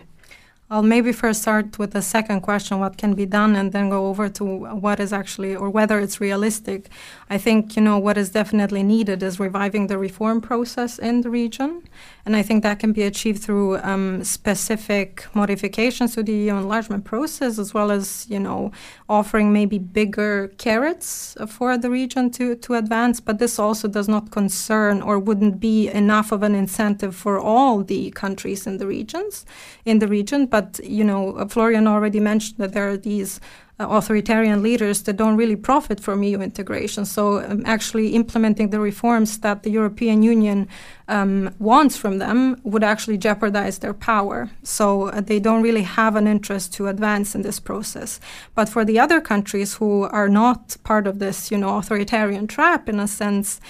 I'll 0.73 0.83
maybe 0.83 1.13
first 1.13 1.43
start 1.43 1.79
with 1.79 1.91
the 1.91 2.01
second 2.01 2.41
question 2.41 2.81
what 2.81 2.97
can 2.97 3.13
be 3.13 3.27
done, 3.27 3.57
and 3.57 3.73
then 3.73 3.91
go 3.91 4.07
over 4.07 4.31
to 4.31 4.45
what 4.87 5.01
is 5.01 5.13
actually 5.13 5.55
or 5.55 5.69
whether 5.69 6.01
it's 6.01 6.19
realistic. 6.19 6.89
I 7.29 7.37
think, 7.37 7.77
you 7.77 7.83
know, 7.83 7.99
what 7.99 8.17
is 8.17 8.31
definitely 8.31 8.83
needed 8.83 9.23
is 9.23 9.39
reviving 9.39 9.89
the 9.89 9.99
reform 9.99 10.41
process 10.41 10.99
in 10.99 11.21
the 11.21 11.29
region. 11.29 11.83
And 12.25 12.35
I 12.35 12.43
think 12.43 12.63
that 12.63 12.79
can 12.79 12.93
be 12.93 13.03
achieved 13.03 13.43
through 13.43 13.79
um, 13.79 14.25
specific 14.25 15.27
modifications 15.35 16.15
to 16.15 16.23
the 16.23 16.33
EU 16.33 16.57
enlargement 16.57 17.05
process, 17.05 17.59
as 17.59 17.75
well 17.75 17.91
as, 17.91 18.27
you 18.31 18.41
know, 18.41 18.73
offering 19.11 19.53
maybe 19.53 19.79
bigger 19.79 20.53
carrots 20.57 21.37
for 21.49 21.77
the 21.77 21.91
region 21.91 22.31
to, 22.31 22.55
to 22.57 22.75
advance. 22.75 23.21
But 23.21 23.39
this 23.41 23.59
also 23.59 23.89
does 23.89 24.09
not 24.09 24.31
concern 24.31 25.03
or 25.03 25.19
wouldn't 25.19 25.61
be 25.61 25.89
enough 25.89 26.33
of 26.33 26.43
an 26.43 26.55
incentive 26.55 27.15
for 27.15 27.39
all 27.39 27.83
the 27.83 28.11
countries 28.13 28.67
in 28.67 28.79
the 28.79 28.87
regions, 28.87 29.45
in 29.85 29.99
the 29.99 30.09
region. 30.09 30.47
But, 30.47 30.62
you 30.83 31.05
know, 31.05 31.47
Florian 31.49 31.87
already 31.87 32.21
mentioned 32.21 32.59
that 32.59 32.73
there 32.73 32.89
are 32.89 32.97
these 32.97 33.41
uh, 33.81 33.87
authoritarian 33.89 34.63
leaders 34.63 35.03
that 35.03 35.17
don't 35.17 35.37
really 35.37 35.57
profit 35.57 35.99
from 35.99 36.23
EU 36.23 36.41
integration. 36.41 37.05
So, 37.07 37.43
um, 37.43 37.63
actually, 37.65 38.09
implementing 38.15 38.71
the 38.71 38.81
reforms 38.81 39.39
that 39.39 39.63
the 39.63 39.71
European 39.71 40.23
Union 40.23 40.69
um, 41.09 41.55
wants 41.59 41.97
from 41.97 42.19
them 42.19 42.61
would 42.65 42.85
actually 42.85 43.19
jeopardize 43.19 43.79
their 43.79 43.95
power. 43.95 44.51
So, 44.63 45.09
uh, 45.09 45.21
they 45.21 45.41
don't 45.41 45.63
really 45.63 45.83
have 45.83 46.17
an 46.17 46.27
interest 46.27 46.75
to 46.75 46.89
advance 46.89 47.35
in 47.35 47.43
this 47.43 47.59
process. 47.61 48.21
But 48.55 48.69
for 48.69 48.85
the 48.85 49.01
other 49.01 49.21
countries 49.21 49.75
who 49.75 50.03
are 50.05 50.29
not 50.29 50.77
part 50.85 51.07
of 51.07 51.19
this, 51.19 51.51
you 51.51 51.59
know, 51.59 51.79
authoritarian 51.79 52.47
trap, 52.47 52.89
in 52.89 53.01
a 53.01 53.09
sense, 53.09 53.61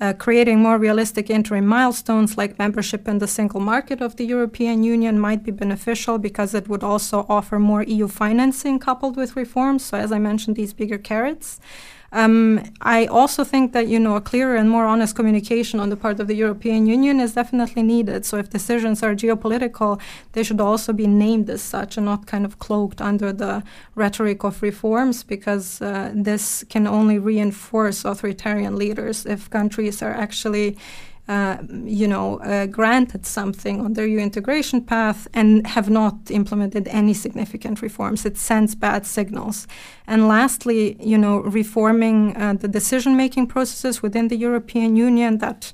uh, 0.00 0.14
creating 0.14 0.58
more 0.60 0.78
realistic 0.78 1.28
interim 1.28 1.66
milestones 1.66 2.38
like 2.38 2.58
membership 2.58 3.06
in 3.06 3.18
the 3.18 3.26
single 3.26 3.60
market 3.60 4.00
of 4.00 4.16
the 4.16 4.24
European 4.24 4.82
Union 4.82 5.18
might 5.18 5.42
be 5.42 5.50
beneficial 5.50 6.18
because 6.18 6.54
it 6.54 6.68
would 6.68 6.82
also 6.82 7.26
offer 7.28 7.58
more 7.58 7.82
EU 7.82 8.08
financing 8.08 8.78
coupled 8.78 9.16
with 9.16 9.36
reforms. 9.36 9.84
So, 9.84 9.98
as 9.98 10.10
I 10.10 10.18
mentioned, 10.18 10.56
these 10.56 10.72
bigger 10.72 10.98
carrots. 10.98 11.60
Um, 12.12 12.60
I 12.80 13.06
also 13.06 13.44
think 13.44 13.72
that 13.72 13.86
you 13.86 14.00
know 14.00 14.16
a 14.16 14.20
clearer 14.20 14.56
and 14.56 14.68
more 14.68 14.84
honest 14.84 15.14
communication 15.14 15.78
on 15.78 15.90
the 15.90 15.96
part 15.96 16.18
of 16.20 16.26
the 16.26 16.34
European 16.34 16.86
Union 16.86 17.20
is 17.20 17.34
definitely 17.34 17.82
needed. 17.82 18.26
So 18.26 18.36
if 18.36 18.50
decisions 18.50 19.02
are 19.02 19.14
geopolitical, 19.14 20.00
they 20.32 20.42
should 20.42 20.60
also 20.60 20.92
be 20.92 21.06
named 21.06 21.48
as 21.48 21.62
such 21.62 21.96
and 21.96 22.06
not 22.06 22.26
kind 22.26 22.44
of 22.44 22.58
cloaked 22.58 23.00
under 23.00 23.32
the 23.32 23.62
rhetoric 23.94 24.44
of 24.44 24.62
reforms, 24.62 25.22
because 25.22 25.80
uh, 25.80 26.10
this 26.12 26.64
can 26.68 26.86
only 26.86 27.18
reinforce 27.18 28.04
authoritarian 28.04 28.76
leaders 28.76 29.24
if 29.24 29.48
countries 29.48 30.02
are 30.02 30.12
actually 30.12 30.76
uh, 31.30 31.58
you 31.84 32.08
know, 32.08 32.40
uh, 32.40 32.66
granted 32.66 33.24
something 33.24 33.80
on 33.80 33.92
their 33.92 34.04
EU 34.04 34.18
integration 34.18 34.80
path 34.82 35.28
and 35.32 35.64
have 35.64 35.88
not 35.88 36.16
implemented 36.28 36.88
any 36.88 37.14
significant 37.14 37.80
reforms. 37.82 38.26
It 38.26 38.36
sends 38.36 38.74
bad 38.74 39.06
signals. 39.06 39.68
And 40.08 40.26
lastly, 40.26 40.96
you 41.00 41.16
know, 41.16 41.36
reforming 41.38 42.36
uh, 42.36 42.54
the 42.54 42.66
decision-making 42.66 43.46
processes 43.46 44.02
within 44.02 44.26
the 44.26 44.36
European 44.36 44.96
Union 44.96 45.38
that 45.38 45.72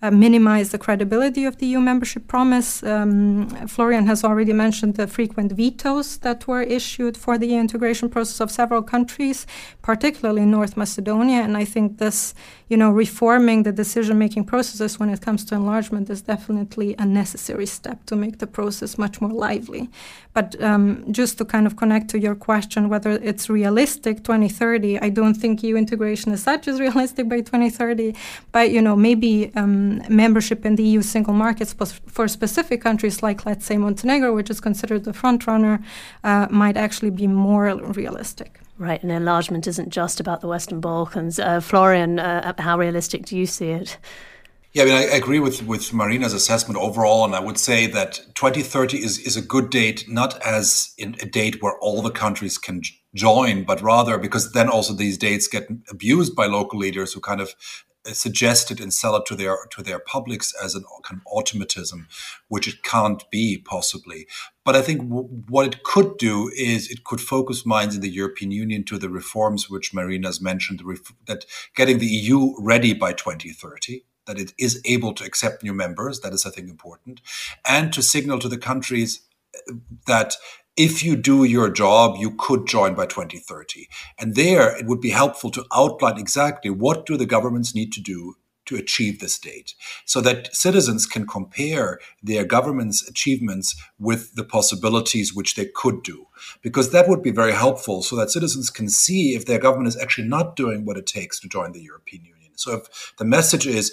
uh, 0.00 0.10
minimize 0.10 0.70
the 0.70 0.78
credibility 0.78 1.44
of 1.44 1.56
the 1.56 1.66
EU 1.66 1.80
membership 1.80 2.28
promise. 2.28 2.82
Um, 2.82 3.48
Florian 3.66 4.06
has 4.06 4.22
already 4.22 4.52
mentioned 4.52 4.94
the 4.94 5.06
frequent 5.06 5.52
vetoes 5.52 6.18
that 6.18 6.46
were 6.46 6.62
issued 6.62 7.16
for 7.16 7.36
the 7.36 7.56
integration 7.56 8.08
process 8.08 8.40
of 8.40 8.50
several 8.50 8.82
countries, 8.82 9.46
particularly 9.82 10.44
North 10.44 10.76
Macedonia. 10.76 11.40
And 11.40 11.56
I 11.56 11.64
think 11.64 11.98
this, 11.98 12.34
you 12.68 12.76
know, 12.76 12.90
reforming 12.90 13.62
the 13.62 13.72
decision-making 13.72 14.44
processes 14.44 15.00
when 15.00 15.08
it 15.08 15.20
comes 15.22 15.44
to 15.46 15.54
enlargement 15.54 16.10
is 16.10 16.20
definitely 16.20 16.94
a 16.98 17.06
necessary 17.06 17.64
step 17.66 18.04
to 18.06 18.14
make 18.14 18.38
the 18.38 18.46
process 18.46 18.98
much 18.98 19.20
more 19.20 19.32
lively. 19.32 19.88
But 20.34 20.60
um, 20.62 21.04
just 21.10 21.38
to 21.38 21.44
kind 21.44 21.66
of 21.66 21.76
connect 21.76 22.10
to 22.10 22.18
your 22.18 22.34
question, 22.34 22.88
whether 22.90 23.12
it's 23.12 23.48
realistic 23.48 24.22
2030, 24.22 25.00
I 25.00 25.08
don't 25.08 25.34
think 25.34 25.62
EU 25.62 25.76
integration 25.76 26.32
as 26.32 26.42
such 26.42 26.68
is 26.68 26.78
realistic 26.86 27.28
by 27.28 27.40
2030. 27.40 28.14
But 28.52 28.70
you 28.70 28.82
know, 28.82 28.94
maybe 28.94 29.50
um, 29.56 30.02
membership 30.08 30.66
in 30.66 30.76
the 30.76 30.84
EU 30.84 31.00
single 31.02 31.34
market 31.34 31.74
for 32.06 32.28
specific 32.28 32.82
countries, 32.82 33.22
like 33.22 33.46
let's 33.46 33.64
say 33.64 33.78
Montenegro, 33.78 34.34
which 34.34 34.50
is 34.50 34.60
considered 34.60 35.04
the 35.04 35.14
front 35.14 35.46
runner, 35.46 35.80
uh, 36.22 36.46
might 36.50 36.76
actually 36.76 37.10
be 37.10 37.26
more 37.26 37.74
realistic. 37.76 38.60
Right, 38.78 39.02
and 39.02 39.10
enlargement 39.10 39.66
isn't 39.66 39.90
just 39.90 40.20
about 40.20 40.40
the 40.40 40.46
Western 40.46 40.80
Balkans. 40.80 41.40
Uh, 41.40 41.60
Florian, 41.60 42.20
uh, 42.20 42.54
how 42.58 42.78
realistic 42.78 43.26
do 43.26 43.36
you 43.36 43.44
see 43.44 43.70
it? 43.70 43.98
Yeah, 44.72 44.82
I 44.84 44.86
mean, 44.86 44.94
I 44.94 45.02
agree 45.16 45.40
with, 45.40 45.66
with 45.66 45.92
Marina's 45.92 46.32
assessment 46.32 46.78
overall, 46.78 47.24
and 47.24 47.34
I 47.34 47.40
would 47.40 47.58
say 47.58 47.88
that 47.88 48.20
2030 48.34 48.98
is, 48.98 49.18
is 49.18 49.36
a 49.36 49.42
good 49.42 49.70
date, 49.70 50.04
not 50.08 50.40
as 50.46 50.94
a 51.00 51.26
date 51.26 51.60
where 51.60 51.76
all 51.80 52.02
the 52.02 52.10
countries 52.10 52.58
can 52.58 52.82
join, 53.14 53.64
but 53.64 53.82
rather 53.82 54.18
because 54.18 54.52
then 54.52 54.68
also 54.68 54.92
these 54.92 55.18
dates 55.18 55.48
get 55.48 55.66
abused 55.90 56.36
by 56.36 56.46
local 56.46 56.78
leaders 56.78 57.12
who 57.12 57.20
kind 57.20 57.40
of 57.40 57.54
Uh, 58.08 58.12
suggest 58.12 58.70
it 58.70 58.80
and 58.80 58.92
sell 58.92 59.16
it 59.16 59.26
to 59.26 59.34
their 59.34 59.66
to 59.70 59.82
their 59.82 59.98
publics 59.98 60.54
as 60.62 60.74
an 60.74 60.84
kind 61.02 61.20
of 61.20 61.26
automatism, 61.26 62.08
which 62.48 62.68
it 62.68 62.82
can't 62.82 63.28
be 63.30 63.58
possibly. 63.58 64.26
But 64.64 64.76
I 64.76 64.82
think 64.82 65.00
w- 65.02 65.28
what 65.48 65.66
it 65.66 65.82
could 65.82 66.16
do 66.18 66.50
is 66.56 66.90
it 66.90 67.04
could 67.04 67.20
focus 67.20 67.66
minds 67.66 67.94
in 67.94 68.00
the 68.00 68.10
European 68.10 68.50
Union 68.50 68.84
to 68.84 68.98
the 68.98 69.10
reforms 69.10 69.68
which 69.68 69.92
Marina 69.94 70.28
has 70.28 70.40
mentioned, 70.40 70.82
ref- 70.84 71.12
that 71.26 71.44
getting 71.74 71.98
the 71.98 72.06
EU 72.06 72.54
ready 72.58 72.94
by 72.94 73.12
2030 73.12 74.04
that 74.26 74.38
it 74.38 74.52
is 74.58 74.80
able 74.84 75.14
to 75.14 75.24
accept 75.24 75.64
new 75.64 75.72
members. 75.72 76.20
That 76.20 76.34
is, 76.34 76.44
I 76.44 76.50
think, 76.50 76.68
important. 76.68 77.22
And 77.66 77.92
to 77.94 78.02
signal 78.02 78.38
to 78.40 78.48
the 78.48 78.58
countries 78.58 79.22
uh, 79.56 79.72
that 80.06 80.34
if 80.78 81.02
you 81.02 81.16
do 81.16 81.42
your 81.42 81.68
job, 81.68 82.16
you 82.18 82.30
could 82.38 82.66
join 82.66 82.94
by 82.94 83.04
2030. 83.04 83.88
And 84.16 84.36
there, 84.36 84.76
it 84.76 84.86
would 84.86 85.00
be 85.00 85.10
helpful 85.10 85.50
to 85.50 85.66
outline 85.74 86.18
exactly 86.18 86.70
what 86.70 87.04
do 87.04 87.16
the 87.16 87.26
governments 87.26 87.74
need 87.74 87.92
to 87.94 88.00
do 88.00 88.36
to 88.66 88.76
achieve 88.76 89.18
this 89.18 89.38
date 89.38 89.74
so 90.04 90.20
that 90.20 90.54
citizens 90.54 91.06
can 91.06 91.26
compare 91.26 91.98
their 92.22 92.44
government's 92.44 93.08
achievements 93.08 93.74
with 93.98 94.34
the 94.34 94.44
possibilities 94.44 95.34
which 95.34 95.56
they 95.56 95.64
could 95.64 96.02
do 96.02 96.26
because 96.60 96.92
that 96.92 97.08
would 97.08 97.22
be 97.22 97.30
very 97.30 97.52
helpful 97.52 98.02
so 98.02 98.14
that 98.14 98.30
citizens 98.30 98.68
can 98.68 98.90
see 98.90 99.34
if 99.34 99.46
their 99.46 99.58
government 99.58 99.88
is 99.88 99.96
actually 99.96 100.28
not 100.28 100.54
doing 100.54 100.84
what 100.84 100.98
it 100.98 101.06
takes 101.06 101.40
to 101.40 101.48
join 101.48 101.72
the 101.72 101.80
European 101.80 102.22
Union 102.26 102.52
so 102.56 102.74
if 102.74 103.14
the 103.16 103.24
message 103.24 103.66
is 103.66 103.90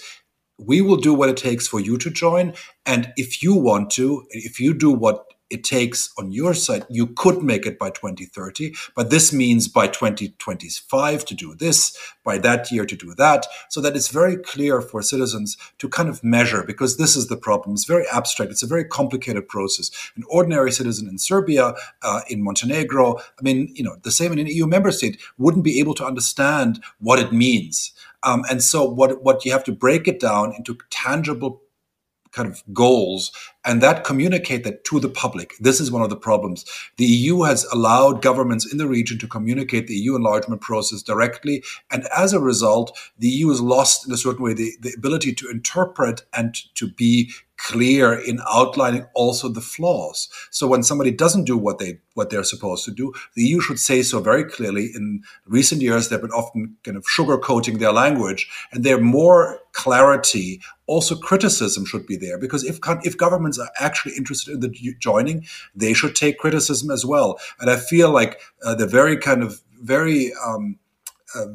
we 0.57 0.81
will 0.81 0.97
do 0.97 1.13
what 1.13 1.29
it 1.29 1.37
takes 1.37 1.65
for 1.69 1.79
you 1.79 1.97
to 1.97 2.09
join 2.09 2.53
and 2.85 3.13
if 3.15 3.41
you 3.41 3.55
want 3.55 3.89
to 3.89 4.25
if 4.31 4.59
you 4.59 4.73
do 4.73 4.91
what 4.91 5.25
it 5.49 5.63
takes 5.63 6.11
on 6.17 6.31
your 6.31 6.53
side, 6.53 6.85
you 6.89 7.07
could 7.07 7.43
make 7.43 7.65
it 7.65 7.77
by 7.77 7.89
2030, 7.89 8.73
but 8.95 9.09
this 9.09 9.31
means 9.31 9.67
by 9.67 9.87
2025 9.87 11.25
to 11.25 11.35
do 11.35 11.55
this, 11.55 11.97
by 12.23 12.37
that 12.39 12.71
year 12.71 12.85
to 12.85 12.95
do 12.95 13.13
that, 13.15 13.45
so 13.69 13.79
that 13.81 13.95
it's 13.95 14.09
very 14.09 14.37
clear 14.37 14.81
for 14.81 15.01
citizens 15.01 15.55
to 15.77 15.87
kind 15.87 16.09
of 16.09 16.23
measure, 16.23 16.63
because 16.63 16.97
this 16.97 17.15
is 17.15 17.27
the 17.27 17.37
problem. 17.37 17.75
It's 17.75 17.85
very 17.85 18.05
abstract, 18.11 18.51
it's 18.51 18.63
a 18.63 18.67
very 18.67 18.85
complicated 18.85 19.47
process. 19.47 19.91
An 20.15 20.23
ordinary 20.29 20.71
citizen 20.71 21.07
in 21.07 21.19
Serbia, 21.19 21.73
uh, 22.01 22.21
in 22.29 22.43
Montenegro, 22.43 23.17
I 23.17 23.41
mean, 23.41 23.71
you 23.75 23.83
know, 23.83 23.97
the 24.03 24.11
same 24.11 24.31
in 24.31 24.39
an 24.39 24.47
EU 24.47 24.65
member 24.65 24.91
state, 24.91 25.19
wouldn't 25.37 25.63
be 25.63 25.79
able 25.79 25.93
to 25.95 26.05
understand 26.05 26.83
what 26.99 27.19
it 27.19 27.31
means. 27.31 27.91
Um, 28.23 28.43
and 28.49 28.63
so, 28.63 28.83
what, 28.83 29.23
what 29.23 29.45
you 29.45 29.51
have 29.51 29.63
to 29.65 29.71
break 29.71 30.07
it 30.07 30.19
down 30.19 30.53
into 30.55 30.77
tangible 30.89 31.61
kind 32.35 32.49
of 32.49 32.61
goals 32.73 33.31
and 33.63 33.81
that 33.81 34.03
communicate 34.03 34.63
that 34.65 34.83
to 34.83 34.99
the 34.99 35.09
public. 35.09 35.53
This 35.59 35.79
is 35.79 35.89
one 35.89 36.01
of 36.01 36.09
the 36.09 36.17
problems. 36.17 36.65
The 36.97 37.05
EU 37.05 37.43
has 37.43 37.63
allowed 37.65 38.21
governments 38.21 38.71
in 38.71 38.77
the 38.77 38.87
region 38.87 39.17
to 39.19 39.27
communicate 39.27 39.87
the 39.87 39.95
EU 39.95 40.15
enlargement 40.15 40.61
process 40.61 41.01
directly. 41.01 41.63
And 41.89 42.07
as 42.15 42.33
a 42.33 42.39
result, 42.39 42.97
the 43.17 43.29
EU 43.29 43.49
has 43.49 43.61
lost 43.61 44.05
in 44.05 44.13
a 44.13 44.17
certain 44.17 44.43
way 44.43 44.53
the, 44.53 44.73
the 44.81 44.93
ability 44.95 45.33
to 45.35 45.49
interpret 45.49 46.23
and 46.33 46.53
to 46.75 46.87
be 46.87 47.31
clear 47.57 48.13
in 48.13 48.39
outlining 48.49 49.05
also 49.13 49.47
the 49.49 49.61
flaws. 49.61 50.29
So 50.51 50.67
when 50.67 50.83
somebody 50.83 51.11
doesn't 51.11 51.45
do 51.45 51.57
what 51.57 51.79
they 51.79 51.99
what 52.13 52.29
they're 52.29 52.43
supposed 52.43 52.85
to 52.85 52.91
do, 52.91 53.13
the 53.35 53.43
EU 53.43 53.59
should 53.59 53.79
say 53.79 54.01
so 54.01 54.19
very 54.19 54.43
clearly. 54.43 54.91
In 54.95 55.23
recent 55.45 55.81
years, 55.81 56.09
they've 56.09 56.21
been 56.21 56.31
often 56.31 56.77
kind 56.83 56.97
of 56.97 57.05
sugarcoating 57.05 57.79
their 57.79 57.91
language, 57.91 58.49
and 58.71 58.83
there 58.83 58.99
more 58.99 59.59
clarity. 59.73 60.61
Also, 60.87 61.15
criticism 61.15 61.85
should 61.85 62.05
be 62.05 62.15
there 62.15 62.37
because 62.37 62.63
if 62.63 62.79
if 63.03 63.17
governments 63.17 63.59
are 63.59 63.69
actually 63.79 64.15
interested 64.15 64.53
in 64.53 64.59
the 64.59 64.95
joining, 64.99 65.45
they 65.75 65.93
should 65.93 66.15
take 66.15 66.37
criticism 66.37 66.91
as 66.91 67.05
well. 67.05 67.39
And 67.59 67.69
I 67.69 67.77
feel 67.77 68.11
like 68.11 68.39
uh, 68.63 68.75
the 68.75 68.87
very 68.87 69.17
kind 69.17 69.43
of 69.43 69.61
very 69.81 70.31
um, 70.45 70.79
uh, 71.35 71.45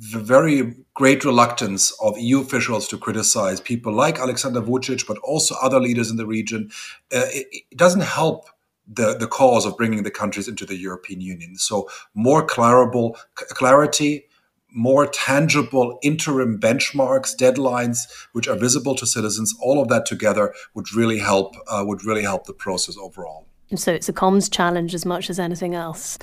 the 0.00 0.18
very 0.18 0.74
great 0.94 1.26
reluctance 1.26 1.92
of 2.00 2.16
EU 2.16 2.40
officials 2.40 2.88
to 2.88 2.96
criticize 2.96 3.60
people 3.60 3.92
like 3.92 4.18
Alexander 4.18 4.62
Vucic, 4.62 5.06
but 5.06 5.18
also 5.18 5.54
other 5.60 5.78
leaders 5.78 6.10
in 6.10 6.16
the 6.16 6.26
region, 6.26 6.70
uh, 7.12 7.28
it, 7.28 7.46
it, 7.52 7.76
doesn't 7.76 8.00
help 8.00 8.46
the, 8.88 9.14
the 9.14 9.26
cause 9.26 9.66
of 9.66 9.76
bringing 9.76 10.02
the 10.02 10.10
countries 10.10 10.48
into 10.48 10.64
the 10.64 10.76
European 10.76 11.20
Union. 11.20 11.56
So 11.56 11.86
more 12.14 12.46
clarable 12.46 13.18
clarity, 13.34 14.24
more 14.72 15.06
tangible 15.06 15.98
interim 16.02 16.58
benchmarks, 16.58 17.36
deadlines, 17.36 17.98
which 18.32 18.48
are 18.48 18.56
visible 18.56 18.94
to 18.94 19.06
citizens, 19.06 19.54
all 19.60 19.82
of 19.82 19.88
that 19.88 20.06
together 20.06 20.54
would 20.72 20.94
really 20.94 21.18
help. 21.18 21.56
Uh, 21.68 21.84
would 21.86 22.06
really 22.06 22.22
help 22.22 22.46
the 22.46 22.54
process 22.54 22.96
overall. 22.96 23.49
So 23.76 23.92
it's 23.92 24.08
a 24.08 24.12
comms 24.12 24.50
challenge 24.50 24.94
as 24.94 25.06
much 25.06 25.30
as 25.30 25.38
anything 25.38 25.74
else. 25.74 26.18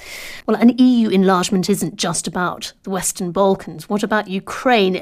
Well, 0.45 0.57
an 0.57 0.77
EU 0.77 1.10
enlargement 1.10 1.69
isn't 1.69 1.95
just 1.95 2.27
about 2.27 2.73
the 2.83 2.89
Western 2.89 3.31
Balkans. 3.31 3.88
What 3.88 4.03
about 4.03 4.27
Ukraine? 4.27 4.95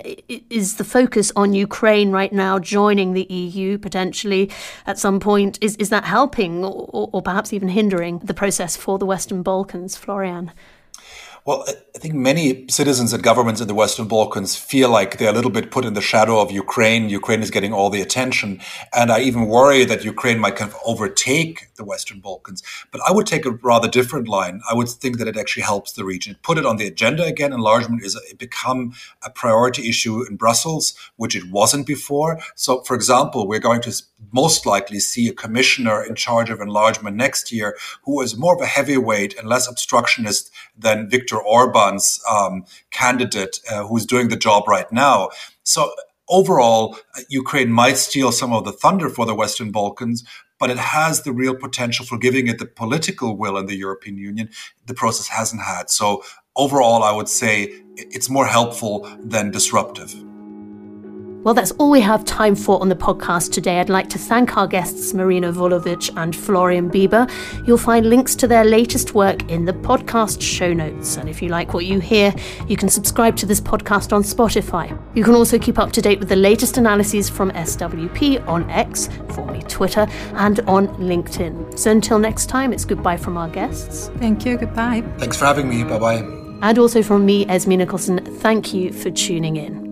Is 0.50 0.76
the 0.76 0.84
focus 0.84 1.32
on 1.36 1.54
Ukraine 1.54 2.12
right 2.12 2.32
now 2.32 2.60
joining 2.60 3.14
the 3.14 3.24
EU 3.24 3.78
potentially 3.80 4.52
at 4.86 5.00
some 5.00 5.20
point? 5.20 5.58
Is, 5.62 5.76
is 5.78 5.90
that 5.90 6.04
helping 6.04 6.64
or, 6.64 7.10
or 7.12 7.22
perhaps 7.22 7.52
even 7.52 7.70
hindering 7.70 8.20
the 8.20 8.34
process 8.34 8.76
for 8.76 9.00
the 9.00 9.06
Western 9.06 9.42
Balkans? 9.42 9.96
Florian? 9.96 10.52
Well, 11.46 11.64
I 11.68 12.00
think 12.00 12.16
many 12.16 12.66
citizens 12.70 13.14
and 13.14 13.22
governments 13.22 13.62
in 13.62 13.68
the 13.68 13.76
Western 13.76 14.08
Balkans 14.08 14.56
feel 14.56 14.90
like 14.90 15.20
they're 15.20 15.30
a 15.30 15.32
little 15.32 15.52
bit 15.52 15.70
put 15.70 15.86
in 15.86 15.94
the 15.94 16.02
shadow 16.02 16.40
of 16.40 16.50
Ukraine. 16.50 17.08
Ukraine 17.08 17.44
is 17.44 17.52
getting 17.52 17.72
all 17.72 17.92
the 17.92 18.02
attention. 18.02 18.60
And 18.92 19.12
I 19.12 19.20
even 19.20 19.46
worry 19.46 19.86
that 19.86 20.04
Ukraine 20.04 20.40
might 20.40 20.56
kind 20.56 20.72
of 20.72 20.78
overtake 20.84 21.68
the 21.76 21.84
Western 21.84 22.20
Balkans. 22.20 22.64
But 22.92 23.02
I 23.08 23.12
would 23.12 23.28
take 23.28 23.46
a 23.46 23.52
rather 23.52 23.88
different 23.88 24.28
line. 24.28 24.62
I 24.68 24.74
would 24.74 24.90
think 24.90 25.20
that 25.20 25.28
it 25.28 25.38
actually 25.38 25.62
helps 25.62 25.92
the 25.92 26.04
region. 26.04 26.36
Put 26.42 26.58
it 26.58 26.66
on 26.66 26.78
the 26.78 26.88
agenda 26.88 27.24
again. 27.26 27.54
Enlargement 27.54 28.04
is 28.04 28.16
a, 28.16 28.36
become 28.38 28.94
a 29.24 29.30
priority 29.30 29.88
issue 29.88 30.26
in 30.28 30.38
Brussels, 30.38 30.96
which 31.18 31.36
it 31.36 31.52
wasn't 31.52 31.86
before. 31.86 32.40
So, 32.56 32.82
for 32.82 32.96
example, 32.96 33.48
we're 33.48 33.60
going 33.60 33.82
to 33.82 33.94
most 34.32 34.66
likely 34.66 35.00
see 35.00 35.28
a 35.28 35.34
commissioner 35.34 36.04
in 36.04 36.16
charge 36.16 36.50
of 36.50 36.62
enlargement 36.62 37.16
next 37.16 37.52
year 37.52 37.78
who 38.04 38.22
is 38.22 38.38
more 38.38 38.56
of 38.56 38.62
a 38.62 38.66
heavyweight 38.66 39.38
and 39.38 39.48
less 39.48 39.68
obstructionist 39.68 40.52
than 40.78 41.10
Viktor 41.10 41.40
Orban's 41.42 42.22
um, 42.30 42.66
candidate, 42.92 43.60
uh, 43.72 43.86
who's 43.88 44.06
doing 44.06 44.30
the 44.30 44.38
job 44.38 44.68
right 44.68 44.92
now. 44.92 45.30
So 45.64 45.92
overall, 46.30 46.98
uh, 47.18 47.22
Ukraine 47.30 47.72
might 47.72 47.98
steal 47.98 48.32
some 48.32 48.54
of 48.54 48.66
the 48.66 48.72
thunder 48.72 49.10
for 49.10 49.26
the 49.26 49.36
Western 49.36 49.72
Balkans, 49.72 50.24
but 50.60 50.70
it 50.70 50.78
has 50.78 51.24
the 51.24 51.34
real 51.34 51.56
potential 51.56 52.06
for 52.06 52.18
giving 52.18 52.48
it 52.48 52.60
the 52.60 52.66
political 52.66 53.38
will 53.38 53.58
in 53.58 53.66
the 53.66 53.76
European 53.76 54.18
Union 54.18 54.50
the 54.86 54.94
process 54.94 55.28
hasn't 55.28 55.62
had. 55.62 55.90
So 55.90 56.24
overall, 56.56 57.04
I 57.04 57.12
would 57.12 57.30
say 57.30 57.82
it's 57.98 58.30
more 58.30 58.48
helpful 58.48 59.10
than 59.20 59.52
disruptive. 59.52 60.16
Well, 61.46 61.54
that's 61.54 61.70
all 61.74 61.92
we 61.92 62.02
have 62.02 62.26
time 62.26 62.56
for 62.56 62.82
on 62.82 62.90
the 62.90 62.96
podcast 62.96 63.52
today. 63.52 63.80
I'd 63.80 63.88
like 63.88 64.10
to 64.10 64.18
thank 64.18 64.58
our 64.58 64.66
guests, 64.66 65.14
Marina 65.14 65.54
Vulovic 65.54 66.12
and 66.18 66.36
Florian 66.36 66.90
Bieber. 66.90 67.32
You'll 67.68 67.78
find 67.78 68.10
links 68.10 68.34
to 68.38 68.48
their 68.48 68.66
latest 68.66 69.14
work 69.14 69.48
in 69.48 69.66
the 69.66 69.74
podcast 69.74 70.42
show 70.42 70.74
notes. 70.74 71.18
And 71.18 71.30
if 71.30 71.44
you 71.44 71.50
like 71.50 71.76
what 71.76 71.86
you 71.86 72.00
hear, 72.00 72.34
you 72.68 72.76
can 72.76 72.90
subscribe 72.90 73.36
to 73.38 73.46
this 73.46 73.62
podcast 73.62 74.12
on 74.12 74.24
Spotify. 74.24 75.00
You 75.16 75.24
can 75.24 75.36
also 75.36 75.60
keep 75.60 75.78
up 75.78 75.92
to 75.92 76.02
date 76.02 76.18
with 76.18 76.30
the 76.30 76.36
latest 76.36 76.80
analyses 76.80 77.30
from 77.30 77.52
SWP 77.52 78.48
on 78.48 78.68
X, 78.72 79.08
formerly 79.30 79.62
Twitter, 79.62 80.08
and 80.34 80.62
on 80.62 80.88
LinkedIn. 80.98 81.78
So 81.78 81.92
until 81.92 82.18
next 82.18 82.48
time, 82.48 82.74
it's 82.74 82.86
goodbye 82.86 83.18
from 83.18 83.38
our 83.38 83.50
guests. 83.50 84.08
Thank 84.18 84.48
you. 84.48 84.58
Goodbye. 84.58 85.04
Thanks 85.20 85.38
for 85.38 85.46
having 85.46 85.70
me. 85.70 85.84
Bye 85.84 86.00
bye. 86.00 86.18
And 86.64 86.80
also 86.80 87.04
from 87.04 87.24
me, 87.24 87.46
Esme 87.46 87.76
Nicholson, 87.76 88.26
thank 88.40 88.74
you 88.74 88.92
for 88.92 89.12
tuning 89.12 89.58
in. 89.58 89.85